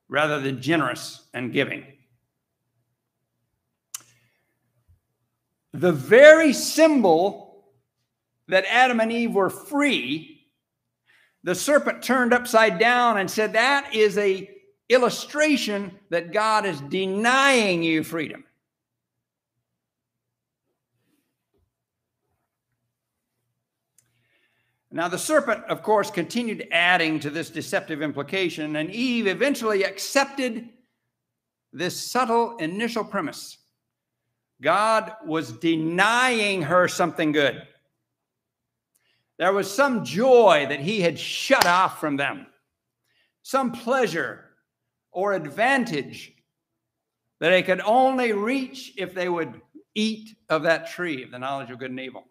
rather 0.09 0.41
than 0.41 0.61
generous 0.61 1.29
and 1.33 1.53
giving. 1.53 1.85
The 5.75 5.91
very 5.91 6.53
symbol 6.53 7.65
that 8.47 8.63
Adam 8.69 9.01
and 9.01 9.11
Eve 9.11 9.33
were 9.33 9.49
free, 9.49 10.47
the 11.43 11.53
serpent 11.53 12.01
turned 12.01 12.33
upside 12.33 12.79
down 12.79 13.17
and 13.17 13.29
said 13.29 13.53
that 13.53 13.93
is 13.93 14.17
a 14.17 14.49
illustration 14.87 15.91
that 16.11 16.31
God 16.31 16.65
is 16.65 16.79
denying 16.79 17.83
you 17.83 18.05
freedom. 18.05 18.45
Now, 24.91 25.09
the 25.09 25.17
serpent, 25.17 25.65
of 25.65 25.83
course, 25.83 26.09
continued 26.09 26.69
adding 26.71 27.19
to 27.19 27.29
this 27.29 27.49
deceptive 27.49 28.01
implication, 28.01 28.77
and 28.77 28.89
Eve 28.91 29.27
eventually 29.27 29.83
accepted 29.83 30.69
this 31.73 31.99
subtle 31.99 32.55
initial 32.59 33.03
premise. 33.03 33.57
God 34.65 35.13
was 35.23 35.51
denying 35.51 36.63
her 36.63 36.87
something 36.87 37.31
good. 37.31 37.61
There 39.37 39.53
was 39.53 39.71
some 39.71 40.03
joy 40.03 40.65
that 40.67 40.79
he 40.79 41.01
had 41.01 41.19
shut 41.19 41.67
off 41.67 41.99
from 41.99 42.17
them, 42.17 42.47
some 43.43 43.71
pleasure 43.71 44.43
or 45.11 45.33
advantage 45.33 46.33
that 47.39 47.51
they 47.51 47.61
could 47.61 47.79
only 47.81 48.33
reach 48.33 48.93
if 48.97 49.13
they 49.13 49.29
would 49.29 49.61
eat 49.93 50.35
of 50.49 50.63
that 50.63 50.89
tree 50.89 51.21
of 51.21 51.29
the 51.29 51.37
knowledge 51.37 51.69
of 51.69 51.77
good 51.77 51.91
and 51.91 51.99
evil. 51.99 52.23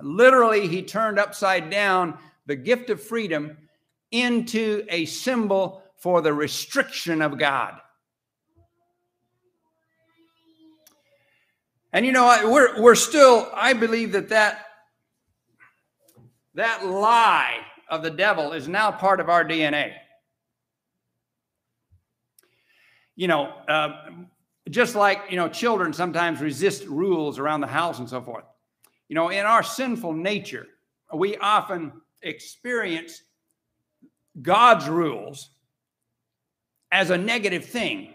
Literally, 0.00 0.68
he 0.68 0.80
turned 0.80 1.18
upside 1.18 1.70
down 1.70 2.18
the 2.46 2.54
gift 2.54 2.88
of 2.88 3.02
freedom 3.02 3.58
into 4.12 4.86
a 4.88 5.06
symbol 5.06 5.82
for 5.96 6.22
the 6.22 6.32
restriction 6.32 7.20
of 7.20 7.36
God. 7.36 7.80
And 11.92 12.06
you 12.06 12.12
know, 12.12 12.50
we're 12.50 12.80
we're 12.80 12.94
still. 12.94 13.50
I 13.54 13.72
believe 13.72 14.12
that 14.12 14.28
that 14.28 14.66
that 16.54 16.86
lie 16.86 17.58
of 17.88 18.02
the 18.02 18.10
devil 18.10 18.52
is 18.52 18.68
now 18.68 18.90
part 18.92 19.20
of 19.20 19.28
our 19.28 19.44
DNA. 19.44 19.92
You 23.16 23.28
know, 23.28 23.52
uh, 23.68 24.10
just 24.70 24.94
like 24.94 25.22
you 25.30 25.36
know, 25.36 25.48
children 25.48 25.92
sometimes 25.92 26.40
resist 26.40 26.84
rules 26.86 27.38
around 27.38 27.60
the 27.60 27.66
house 27.66 27.98
and 27.98 28.08
so 28.08 28.22
forth. 28.22 28.44
You 29.08 29.16
know, 29.16 29.28
in 29.30 29.44
our 29.44 29.64
sinful 29.64 30.12
nature, 30.12 30.66
we 31.12 31.36
often 31.36 31.92
experience 32.22 33.22
God's 34.40 34.88
rules 34.88 35.50
as 36.92 37.10
a 37.10 37.18
negative 37.18 37.64
thing. 37.64 38.14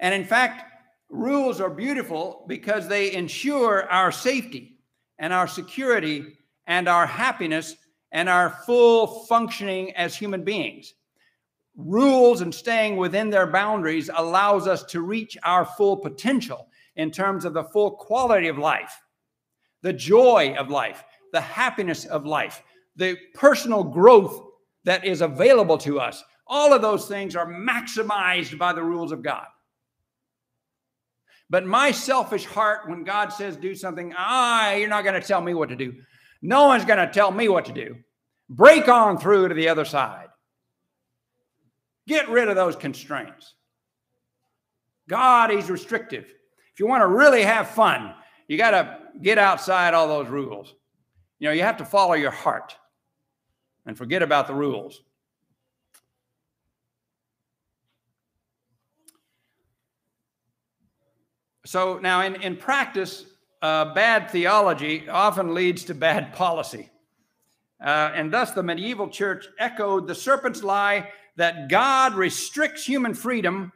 And 0.00 0.14
in 0.14 0.24
fact, 0.24 0.64
rules 1.08 1.60
are 1.60 1.70
beautiful 1.70 2.44
because 2.46 2.88
they 2.88 3.12
ensure 3.12 3.90
our 3.90 4.12
safety 4.12 4.78
and 5.18 5.32
our 5.32 5.48
security 5.48 6.38
and 6.66 6.88
our 6.88 7.06
happiness 7.06 7.76
and 8.12 8.28
our 8.28 8.50
full 8.50 9.24
functioning 9.26 9.94
as 9.96 10.14
human 10.14 10.44
beings. 10.44 10.94
Rules 11.76 12.40
and 12.40 12.54
staying 12.54 12.96
within 12.96 13.30
their 13.30 13.46
boundaries 13.46 14.10
allows 14.14 14.66
us 14.66 14.82
to 14.84 15.00
reach 15.00 15.36
our 15.44 15.64
full 15.64 15.96
potential 15.96 16.68
in 16.96 17.10
terms 17.10 17.44
of 17.44 17.54
the 17.54 17.64
full 17.64 17.92
quality 17.92 18.48
of 18.48 18.58
life, 18.58 19.00
the 19.82 19.92
joy 19.92 20.54
of 20.58 20.70
life, 20.70 21.04
the 21.32 21.40
happiness 21.40 22.04
of 22.06 22.26
life, 22.26 22.62
the 22.96 23.16
personal 23.34 23.84
growth 23.84 24.42
that 24.84 25.04
is 25.04 25.20
available 25.20 25.78
to 25.78 26.00
us. 26.00 26.24
All 26.46 26.72
of 26.72 26.82
those 26.82 27.06
things 27.06 27.36
are 27.36 27.46
maximized 27.46 28.58
by 28.58 28.72
the 28.72 28.82
rules 28.82 29.12
of 29.12 29.22
God. 29.22 29.46
But 31.50 31.66
my 31.66 31.90
selfish 31.90 32.44
heart, 32.44 32.88
when 32.88 33.04
God 33.04 33.32
says 33.32 33.56
do 33.56 33.74
something, 33.74 34.14
ah, 34.16 34.72
you're 34.72 34.88
not 34.88 35.04
going 35.04 35.20
to 35.20 35.26
tell 35.26 35.40
me 35.40 35.54
what 35.54 35.70
to 35.70 35.76
do. 35.76 35.94
No 36.42 36.66
one's 36.66 36.84
going 36.84 36.98
to 36.98 37.12
tell 37.12 37.30
me 37.30 37.48
what 37.48 37.64
to 37.66 37.72
do. 37.72 37.96
Break 38.50 38.88
on 38.88 39.18
through 39.18 39.48
to 39.48 39.54
the 39.54 39.68
other 39.68 39.84
side. 39.84 40.28
Get 42.06 42.28
rid 42.28 42.48
of 42.48 42.56
those 42.56 42.76
constraints. 42.76 43.54
God, 45.08 45.50
He's 45.50 45.70
restrictive. 45.70 46.24
If 46.24 46.80
you 46.80 46.86
want 46.86 47.02
to 47.02 47.08
really 47.08 47.42
have 47.42 47.68
fun, 47.68 48.14
you 48.46 48.56
got 48.56 48.70
to 48.70 48.98
get 49.20 49.38
outside 49.38 49.94
all 49.94 50.08
those 50.08 50.28
rules. 50.28 50.74
You 51.38 51.48
know, 51.48 51.52
you 51.52 51.62
have 51.62 51.78
to 51.78 51.84
follow 51.84 52.14
your 52.14 52.30
heart 52.30 52.76
and 53.86 53.96
forget 53.96 54.22
about 54.22 54.46
the 54.46 54.54
rules. 54.54 55.02
So 61.68 61.98
now, 61.98 62.22
in, 62.22 62.36
in 62.36 62.56
practice, 62.56 63.26
uh, 63.60 63.92
bad 63.92 64.30
theology 64.30 65.06
often 65.06 65.52
leads 65.52 65.84
to 65.84 65.94
bad 65.94 66.32
policy. 66.32 66.88
Uh, 67.78 68.10
and 68.14 68.32
thus, 68.32 68.52
the 68.52 68.62
medieval 68.62 69.06
church 69.06 69.46
echoed 69.58 70.06
the 70.06 70.14
serpent's 70.14 70.62
lie 70.62 71.10
that 71.36 71.68
God 71.68 72.14
restricts 72.14 72.86
human 72.86 73.12
freedom 73.12 73.70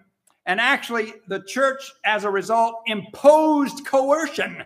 and 0.47 0.59
actually, 0.59 1.13
the 1.29 1.41
church, 1.41 1.93
as 2.03 2.25
a 2.25 2.31
result, 2.31 2.77
imposed 2.87 3.85
coercion 3.85 4.65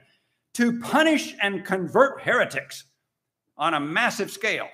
to 0.55 0.79
punish 0.79 1.35
and 1.43 1.65
convert 1.65 2.23
heretics 2.23 2.85
on 3.59 3.75
a 3.75 3.81
massive 3.81 4.31
scale. 4.31 4.69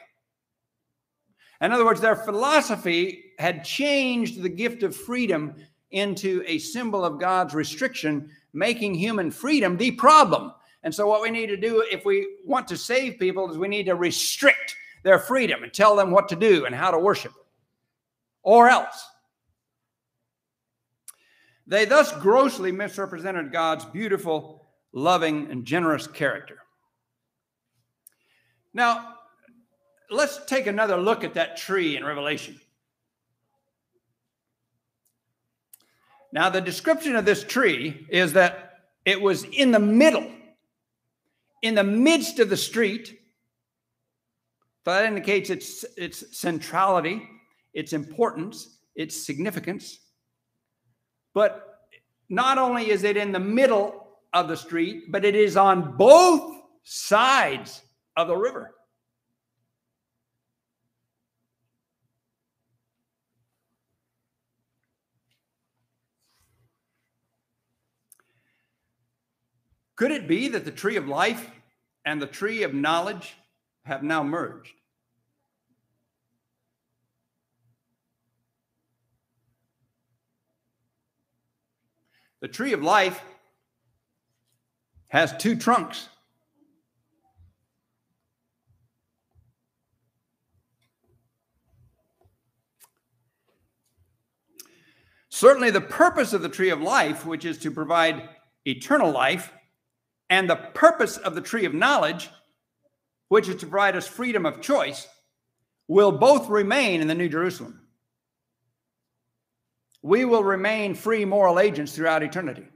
In 1.63 1.73
other 1.73 1.87
words, 1.87 2.03
their 2.03 2.17
philosophy 2.17 3.33
had 3.39 3.65
changed 3.65 4.43
the 4.43 4.49
gift 4.51 4.83
of 4.83 4.95
freedom 4.95 5.55
into 5.93 6.43
a 6.47 6.59
symbol 6.59 7.05
of 7.05 7.21
God's 7.21 7.55
restriction, 7.55 8.31
making 8.53 8.95
human 8.95 9.31
freedom 9.31 9.77
the 9.77 9.93
problem. 9.93 10.53
And 10.83 10.95
so, 10.95 11.07
what 11.07 11.23
we 11.23 11.31
need 11.31 11.47
to 11.47 11.57
do 11.57 11.85
if 11.91 12.05
we 12.05 12.27
want 12.45 12.67
to 12.69 12.77
save 12.77 13.19
people 13.19 13.51
is 13.51 13.57
we 13.57 13.69
need 13.69 13.87
to 13.87 13.95
restrict 13.95 14.77
their 15.05 15.19
freedom 15.19 15.63
and 15.63 15.73
tell 15.73 15.97
them 15.97 16.11
what 16.11 16.29
to 16.29 16.37
do 16.37 16.67
and 16.67 16.75
how 16.75 16.91
to 16.91 16.99
worship, 16.99 17.33
or 18.43 18.69
else 18.69 19.07
they 21.67 21.85
thus 21.85 22.13
grossly 22.13 22.73
misrepresented 22.73 23.53
God's 23.53 23.85
beautiful, 23.85 24.67
loving, 24.93 25.51
and 25.51 25.65
generous 25.65 26.07
character. 26.07 26.59
Now, 28.75 29.15
let's 30.11 30.45
take 30.47 30.67
another 30.67 30.97
look 30.97 31.25
at 31.25 31.35
that 31.35 31.57
tree 31.57 31.97
in 31.97 32.05
Revelation. 32.05 32.61
Now, 36.33 36.49
the 36.49 36.61
description 36.61 37.15
of 37.15 37.27
this 37.27 37.45
tree 37.45 38.07
is 38.09 38.33
that 38.33 38.73
it 39.05 39.21
was 39.21 39.45
in 39.45 39.71
the 39.71 39.79
middle, 39.79 40.31
in 41.61 41.75
the 41.75 41.85
midst 41.85 42.39
of 42.39 42.49
the 42.49 42.57
street. 42.57 43.19
So 44.85 44.93
that 44.93 45.05
indicates 45.05 45.51
its, 45.51 45.85
its 45.97 46.37
centrality, 46.37 47.29
its 47.75 47.93
importance, 47.93 48.79
its 48.97 49.15
significance. 49.27 49.99
But 51.35 51.81
not 52.29 52.59
only 52.59 52.91
is 52.91 53.05
it 53.05 53.17
in 53.17 53.33
the 53.33 53.39
middle 53.39 54.09
of 54.33 54.49
the 54.49 54.57
street, 54.57 55.13
but 55.13 55.25
it 55.25 55.35
is 55.35 55.57
on 55.57 55.97
both 55.99 56.57
sides 56.83 57.83
of 58.17 58.29
the 58.29 58.37
river. 58.37 58.75
Could 70.03 70.11
it 70.11 70.27
be 70.27 70.49
that 70.49 70.65
the 70.65 70.73
tree 70.73 70.97
of 70.97 71.07
life 71.07 71.49
and 72.05 72.21
the 72.21 72.27
tree 72.27 72.65
of 72.65 72.75
knowledge 72.75 73.37
have 73.85 74.03
now 74.03 74.25
merged? 74.25 74.75
The 82.41 82.49
tree 82.49 82.73
of 82.73 82.83
life 82.83 83.23
has 85.07 85.37
two 85.37 85.55
trunks. 85.55 86.09
Certainly, 95.29 95.71
the 95.71 95.81
purpose 95.81 96.33
of 96.33 96.43
the 96.43 96.49
tree 96.49 96.71
of 96.71 96.81
life, 96.81 97.25
which 97.25 97.45
is 97.45 97.57
to 97.59 97.71
provide 97.71 98.29
eternal 98.67 99.13
life, 99.13 99.53
and 100.33 100.49
the 100.49 100.57
purpose 100.57 101.17
of 101.17 101.35
the 101.35 101.41
tree 101.41 101.67
of 101.67 101.75
knowledge, 101.75 102.31
which 103.29 103.49
is 103.49 103.57
to 103.57 103.67
provide 103.67 103.97
us 103.97 104.07
freedom 104.09 104.47
of 104.47 104.61
choice, 104.61 105.07
will 105.87 106.13
both 106.13 106.49
remain 106.49 107.01
in 107.01 107.07
the 107.07 107.15
New 107.15 107.29
Jerusalem 107.29 107.83
we 110.03 110.25
will 110.25 110.43
remain 110.43 110.95
free 110.95 111.25
moral 111.25 111.61
agents 111.61 111.95
throughout 111.95 112.23
eternity. 112.23 112.67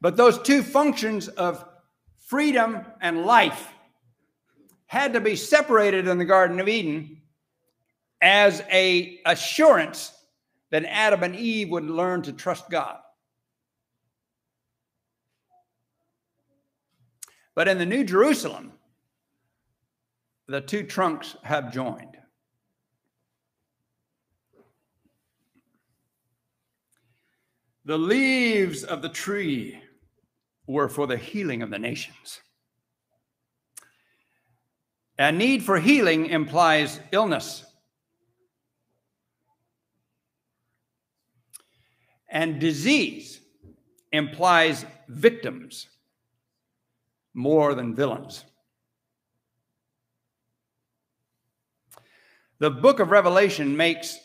But 0.00 0.16
those 0.16 0.38
two 0.42 0.62
functions 0.62 1.28
of 1.28 1.64
freedom 2.26 2.84
and 3.00 3.24
life 3.24 3.72
had 4.86 5.14
to 5.14 5.20
be 5.20 5.34
separated 5.34 6.06
in 6.06 6.18
the 6.18 6.26
Garden 6.26 6.60
of 6.60 6.68
Eden 6.68 7.22
as 8.20 8.62
a 8.70 9.20
assurance 9.24 10.12
that 10.70 10.84
Adam 10.84 11.22
and 11.22 11.34
Eve 11.34 11.70
would 11.70 11.84
learn 11.84 12.20
to 12.22 12.32
trust 12.32 12.68
God. 12.68 12.98
But 17.54 17.68
in 17.68 17.78
the 17.78 17.86
New 17.86 18.04
Jerusalem, 18.04 18.72
the 20.46 20.60
two 20.60 20.82
trunks 20.82 21.36
have 21.42 21.72
joined. 21.72 22.16
The 27.84 27.98
leaves 27.98 28.82
of 28.82 29.02
the 29.02 29.08
tree 29.08 29.78
were 30.66 30.88
for 30.88 31.06
the 31.06 31.16
healing 31.16 31.62
of 31.62 31.70
the 31.70 31.78
nations. 31.78 32.40
A 35.18 35.30
need 35.30 35.62
for 35.62 35.78
healing 35.78 36.26
implies 36.26 36.98
illness. 37.12 37.64
And 42.28 42.58
disease 42.58 43.40
implies 44.10 44.84
victims 45.08 45.86
more 47.34 47.74
than 47.74 47.94
villains. 47.94 48.44
The 52.58 52.70
book 52.70 53.00
of 53.00 53.10
Revelation 53.10 53.76
makes 53.76 54.18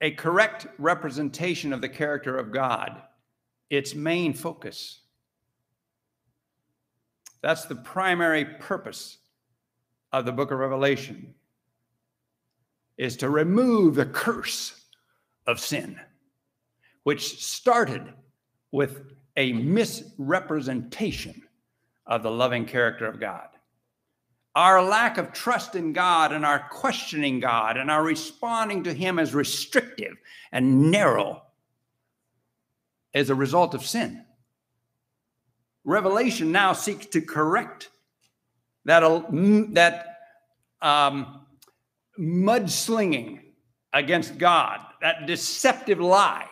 a 0.00 0.12
correct 0.12 0.66
representation 0.78 1.72
of 1.72 1.80
the 1.80 1.88
character 1.88 2.36
of 2.36 2.52
God 2.52 3.02
its 3.68 3.94
main 3.94 4.32
focus. 4.32 5.00
That's 7.42 7.64
the 7.64 7.76
primary 7.76 8.44
purpose 8.44 9.18
of 10.12 10.24
the 10.24 10.32
book 10.32 10.52
of 10.52 10.58
Revelation 10.58 11.34
is 12.96 13.16
to 13.18 13.28
remove 13.28 13.94
the 13.94 14.06
curse 14.06 14.84
of 15.46 15.60
sin, 15.60 16.00
which 17.02 17.42
started 17.42 18.14
with 18.70 19.02
a 19.36 19.52
misrepresentation 19.52 21.42
of 22.06 22.22
the 22.22 22.30
loving 22.30 22.64
character 22.66 23.06
of 23.06 23.20
God. 23.20 23.48
Our 24.54 24.82
lack 24.82 25.18
of 25.18 25.32
trust 25.32 25.74
in 25.74 25.92
God 25.92 26.32
and 26.32 26.46
our 26.46 26.68
questioning 26.70 27.40
God 27.40 27.76
and 27.76 27.90
our 27.90 28.02
responding 28.02 28.84
to 28.84 28.92
Him 28.92 29.18
as 29.18 29.34
restrictive 29.34 30.16
and 30.50 30.90
narrow 30.90 31.42
as 33.12 33.28
a 33.28 33.34
result 33.34 33.74
of 33.74 33.84
sin. 33.84 34.24
Revelation 35.84 36.52
now 36.52 36.72
seeks 36.72 37.06
to 37.06 37.20
correct 37.20 37.90
that, 38.86 39.00
that 39.74 40.18
um, 40.80 41.46
mudslinging 42.18 43.40
against 43.92 44.38
God, 44.38 44.80
that 45.00 45.26
deceptive 45.26 46.00
lie 46.00 46.48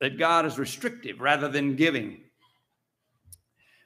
that 0.00 0.18
God 0.18 0.46
is 0.46 0.58
restrictive 0.58 1.20
rather 1.20 1.48
than 1.48 1.76
giving. 1.76 2.20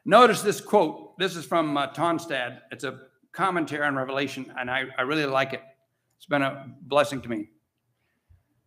Notice 0.05 0.43
this 0.43 0.61
quote. 0.61 1.19
This 1.19 1.37
is 1.37 1.45
from 1.45 1.77
uh, 1.77 1.89
Tonstad. 1.93 2.61
It's 2.71 2.85
a 2.85 3.01
commentary 3.33 3.87
on 3.87 3.97
Revelation, 3.97 4.53
and 4.59 4.71
I, 4.71 4.85
I 4.99 5.03
really 5.03 5.27
like 5.27 5.53
it. 5.53 5.63
It's 6.17 6.27
been 6.27 6.43
a 6.43 6.67
blessing 6.83 7.21
to 7.23 7.29
me. 7.29 7.51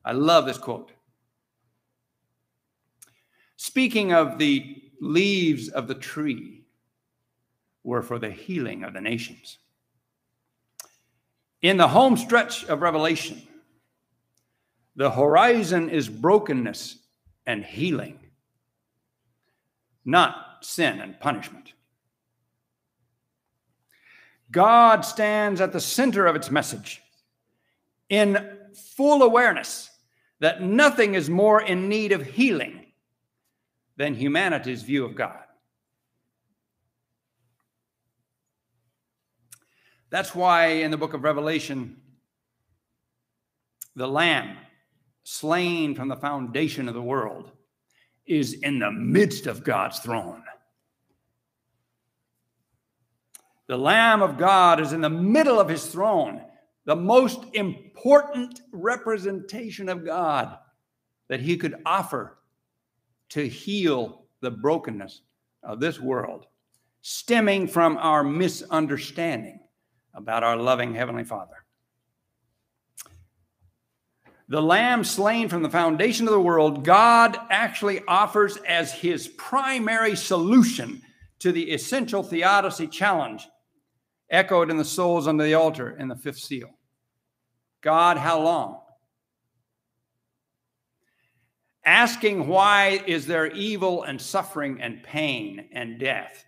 I 0.04 0.13
love 0.13 0.45
this 0.45 0.58
quote. 0.58 0.91
Speaking 3.56 4.13
of 4.13 4.38
the 4.38 4.84
leaves 5.00 5.69
of 5.69 5.88
the 5.88 5.95
tree, 5.95 6.58
were 7.88 8.02
for 8.02 8.19
the 8.19 8.30
healing 8.30 8.84
of 8.84 8.93
the 8.93 9.00
nations. 9.00 9.60
In 11.62 11.78
the 11.78 11.88
home 11.88 12.17
stretch 12.17 12.65
of 12.65 12.82
Revelation, 12.82 13.41
the 14.97 15.10
horizon 15.10 15.89
is 15.89 16.10
brokenness 16.10 16.97
and 17.45 17.63
healing, 17.63 18.19
not 20.04 20.47
sin 20.62 21.00
and 21.00 21.20
punishment. 21.20 21.74
God 24.52 25.02
stands 25.02 25.60
at 25.62 25.74
the 25.74 25.82
center 25.82 26.26
of 26.26 26.36
its 26.36 26.50
message 26.50 27.02
in 28.10 28.58
full 28.96 29.24
awareness 29.24 29.89
that 30.39 30.62
nothing 30.62 31.15
is 31.15 31.30
more 31.30 31.62
in 31.62 31.89
need 31.89 32.12
of 32.12 32.26
healing 32.26 32.86
than 33.98 34.13
humanity's 34.13 34.84
view 34.84 35.04
of 35.04 35.15
God. 35.15 35.43
That's 40.10 40.34
why 40.34 40.67
in 40.67 40.91
the 40.91 40.98
book 40.98 41.13
of 41.13 41.24
Revelation, 41.24 41.98
the 43.96 44.08
Lamb 44.08 44.56
slain 45.24 45.96
from 45.96 46.08
the 46.08 46.15
foundation 46.15 46.88
of 46.88 46.93
the 46.93 47.02
world 47.02 47.52
is 48.26 48.54
in 48.54 48.80
the 48.80 48.91
midst 48.91 49.48
of 49.48 49.63
God's 49.63 50.00
throne. 50.00 50.43
The 53.68 53.78
Lamb 53.78 54.22
of 54.22 54.38
God 54.38 54.80
is 54.80 54.94
in 54.94 55.02
the 55.02 55.10
middle 55.10 55.60
of 55.60 55.68
his 55.68 55.86
throne, 55.86 56.42
the 56.86 56.96
most 56.96 57.44
important 57.54 58.62
representation 58.72 59.90
of 59.90 60.06
God 60.06 60.58
that 61.28 61.42
he 61.42 61.58
could 61.58 61.76
offer 61.86 62.38
to 63.30 63.46
heal 63.46 64.26
the 64.40 64.52
brokenness 64.52 65.22
of 65.64 65.82
this 65.82 66.00
world, 66.00 66.46
stemming 67.02 67.68
from 67.68 67.98
our 67.98 68.24
misunderstanding 68.24 69.60
about 70.14 70.44
our 70.44 70.56
loving 70.56 70.96
Heavenly 70.96 71.26
Father. 71.26 71.66
The 74.48 74.62
lamb 74.62 75.04
slain 75.04 75.50
from 75.50 75.62
the 75.62 75.70
foundation 75.70 76.26
of 76.26 76.34
the 76.34 76.40
world, 76.40 76.86
God 76.86 77.38
actually 77.50 78.02
offers 78.08 78.56
as 78.66 78.94
his 78.94 79.28
primary 79.28 80.16
solution 80.16 81.02
to 81.40 81.52
the 81.52 81.72
essential 81.72 82.24
theodicy 82.24 82.88
challenge 82.88 83.46
echoed 84.30 84.70
in 84.70 84.78
the 84.78 84.86
souls 84.86 85.28
under 85.28 85.44
the 85.44 85.54
altar 85.54 85.98
in 85.98 86.08
the 86.08 86.16
fifth 86.16 86.40
seal. 86.40 86.70
God, 87.82 88.18
how 88.18 88.42
long? 88.42 88.82
Asking 91.86 92.48
why 92.48 93.02
is 93.08 93.26
there 93.26 93.48
evil 93.48 94.04
and 94.04 94.22
suffering 94.22 94.82
and 94.82 95.02
pain 95.04 95.70
and 95.72 95.98
death 96.00 96.44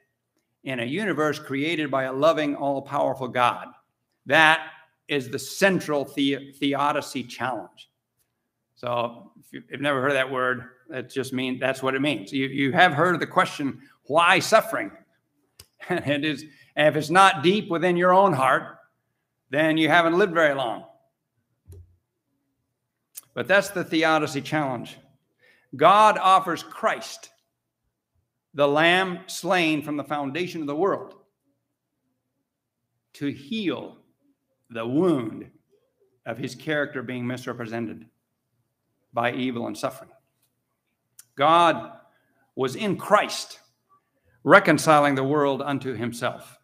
in 0.63 0.81
a 0.81 0.85
universe 0.85 1.39
created 1.39 1.89
by 1.89 2.03
a 2.03 2.13
loving, 2.13 2.55
all 2.55 2.81
powerful 2.81 3.29
God? 3.29 3.67
That 4.25 4.67
is 5.07 5.29
the 5.29 5.39
central 5.39 6.03
the- 6.15 6.51
theodicy 6.59 7.23
challenge. 7.23 7.89
So 8.75 9.31
if 9.39 9.63
you've 9.71 9.81
never 9.81 10.01
heard 10.01 10.13
that 10.13 10.29
word, 10.29 10.65
that 10.89 11.09
just 11.09 11.33
means 11.33 11.59
that's 11.59 11.83
what 11.83 11.95
it 11.95 12.01
means. 12.01 12.31
You, 12.31 12.47
you 12.47 12.71
have 12.71 12.93
heard 12.93 13.19
the 13.19 13.27
question, 13.27 13.81
why 14.03 14.39
suffering? 14.39 14.91
And 15.87 16.05
it 16.05 16.25
is 16.25 16.43
and 16.79 16.87
if 16.87 16.95
it's 16.95 17.09
not 17.09 17.43
deep 17.43 17.69
within 17.69 17.97
your 17.97 18.13
own 18.13 18.31
heart, 18.31 18.77
then 19.49 19.75
you 19.75 19.89
haven't 19.89 20.17
lived 20.17 20.33
very 20.33 20.55
long. 20.55 20.85
But 23.33 23.49
that's 23.49 23.71
the 23.71 23.83
theodicy 23.83 24.39
challenge. 24.39 24.95
God 25.75 26.17
offers 26.17 26.63
Christ, 26.63 27.31
the 28.53 28.65
lamb 28.65 29.19
slain 29.27 29.83
from 29.83 29.97
the 29.97 30.05
foundation 30.05 30.61
of 30.61 30.67
the 30.67 30.75
world, 30.75 31.15
to 33.15 33.27
heal 33.27 33.97
the 34.69 34.87
wound 34.87 35.51
of 36.25 36.37
his 36.37 36.55
character 36.55 37.03
being 37.03 37.27
misrepresented 37.27 38.05
by 39.11 39.33
evil 39.33 39.67
and 39.67 39.77
suffering. 39.77 40.11
God 41.35 41.91
was 42.55 42.77
in 42.77 42.95
Christ, 42.95 43.59
reconciling 44.45 45.15
the 45.15 45.25
world 45.25 45.61
unto 45.61 45.93
himself. 45.93 46.55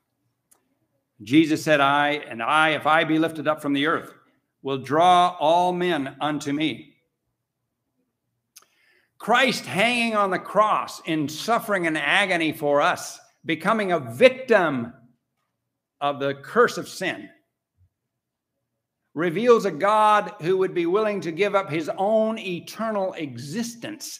Jesus 1.22 1.64
said, 1.64 1.80
I, 1.80 2.22
and 2.30 2.44
I, 2.44 2.72
if 2.72 2.86
I 2.86 3.04
be 3.04 3.20
lifted 3.20 3.48
up 3.48 3.62
from 3.62 3.74
the 3.74 3.88
earth, 3.88 4.14
will 4.62 4.78
draw 4.78 5.36
all 5.40 5.72
men 5.72 6.16
unto 6.20 6.52
me. 6.52 6.96
Christ 9.18 9.66
hanging 9.66 10.16
on 10.16 10.30
the 10.30 10.40
cross 10.40 11.02
in 11.06 11.30
suffering 11.30 11.88
and 11.88 11.98
agony 11.98 12.52
for 12.52 12.82
us, 12.82 13.20
becoming 13.46 13.92
a 13.92 14.00
victim 14.00 14.94
of 16.02 16.20
the 16.20 16.36
curse 16.36 16.78
of 16.78 16.88
sin, 16.88 17.30
reveals 19.14 19.66
a 19.66 19.72
God 19.72 20.34
who 20.42 20.58
would 20.58 20.74
be 20.74 20.86
willing 20.86 21.22
to 21.22 21.32
give 21.32 21.56
up 21.56 21.70
his 21.70 21.90
own 21.98 22.38
eternal 22.38 23.14
existence 23.14 24.20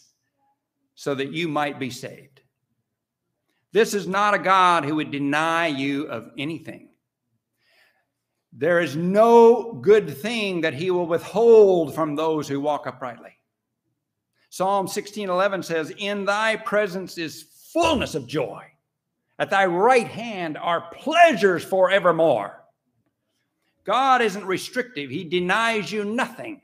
so 0.96 1.14
that 1.14 1.34
you 1.34 1.48
might 1.48 1.78
be 1.78 1.90
saved. 1.90 2.35
This 3.76 3.94
is 3.94 4.08
not 4.08 4.34
a 4.34 4.40
God 4.40 4.86
who 4.86 4.96
would 4.96 5.12
deny 5.12 5.68
you 5.68 6.06
of 6.06 6.32
anything. 6.38 6.92
There 8.54 8.80
is 8.80 8.96
no 8.96 9.74
good 9.74 10.18
thing 10.18 10.62
that 10.62 10.76
he 10.76 10.92
will 10.92 11.08
withhold 11.08 11.94
from 11.94 12.16
those 12.16 12.48
who 12.48 12.62
walk 12.62 12.88
uprightly. 12.88 13.38
Psalm 14.50 14.88
16:11 14.88 15.62
says, 15.62 15.90
"In 15.98 16.24
thy 16.24 16.56
presence 16.56 17.18
is 17.18 17.70
fullness 17.74 18.16
of 18.16 18.28
joy. 18.28 18.66
At 19.40 19.50
thy 19.50 19.66
right 19.66 20.08
hand 20.08 20.58
are 20.58 20.90
pleasures 20.94 21.66
forevermore." 21.66 22.64
God 23.84 24.22
isn't 24.22 24.46
restrictive. 24.46 25.10
He 25.10 25.26
denies 25.26 25.92
you 25.92 26.06
nothing 26.06 26.62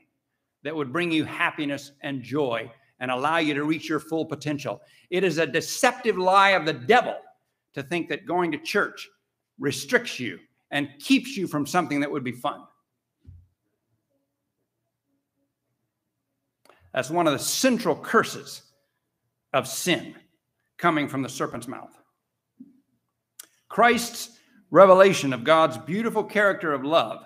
that 0.62 0.74
would 0.74 0.94
bring 0.94 1.12
you 1.12 1.26
happiness 1.26 1.92
and 2.00 2.22
joy 2.22 2.72
and 3.02 3.10
allow 3.10 3.38
you 3.38 3.52
to 3.52 3.64
reach 3.64 3.88
your 3.88 3.98
full 3.98 4.24
potential. 4.24 4.80
It 5.10 5.24
is 5.24 5.38
a 5.38 5.46
deceptive 5.46 6.16
lie 6.16 6.50
of 6.50 6.64
the 6.64 6.72
devil 6.72 7.16
to 7.74 7.82
think 7.82 8.08
that 8.08 8.26
going 8.26 8.52
to 8.52 8.58
church 8.58 9.08
restricts 9.58 10.20
you 10.20 10.38
and 10.70 10.88
keeps 11.00 11.36
you 11.36 11.48
from 11.48 11.66
something 11.66 11.98
that 12.00 12.10
would 12.10 12.22
be 12.22 12.30
fun. 12.30 12.62
That's 16.94 17.10
one 17.10 17.26
of 17.26 17.32
the 17.32 17.40
central 17.40 17.96
curses 17.96 18.62
of 19.52 19.66
sin 19.66 20.14
coming 20.78 21.08
from 21.08 21.22
the 21.22 21.28
serpent's 21.28 21.66
mouth. 21.66 21.92
Christ's 23.68 24.38
revelation 24.70 25.32
of 25.32 25.42
God's 25.42 25.76
beautiful 25.76 26.22
character 26.22 26.72
of 26.72 26.84
love 26.84 27.24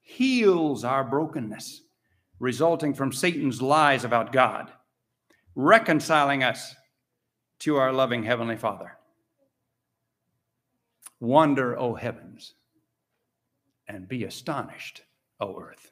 heals 0.00 0.84
our 0.84 1.02
brokenness 1.02 1.82
resulting 2.38 2.94
from 2.94 3.12
Satan's 3.12 3.60
lies 3.60 4.04
about 4.04 4.32
God, 4.32 4.70
reconciling 5.54 6.42
us 6.42 6.74
to 7.60 7.76
our 7.76 7.92
loving 7.92 8.24
Heavenly 8.24 8.56
Father. 8.56 8.96
Wonder, 11.20 11.78
O 11.78 11.94
heavens, 11.94 12.54
and 13.86 14.08
be 14.08 14.24
astonished, 14.24 15.02
O 15.38 15.60
earth. 15.60 15.91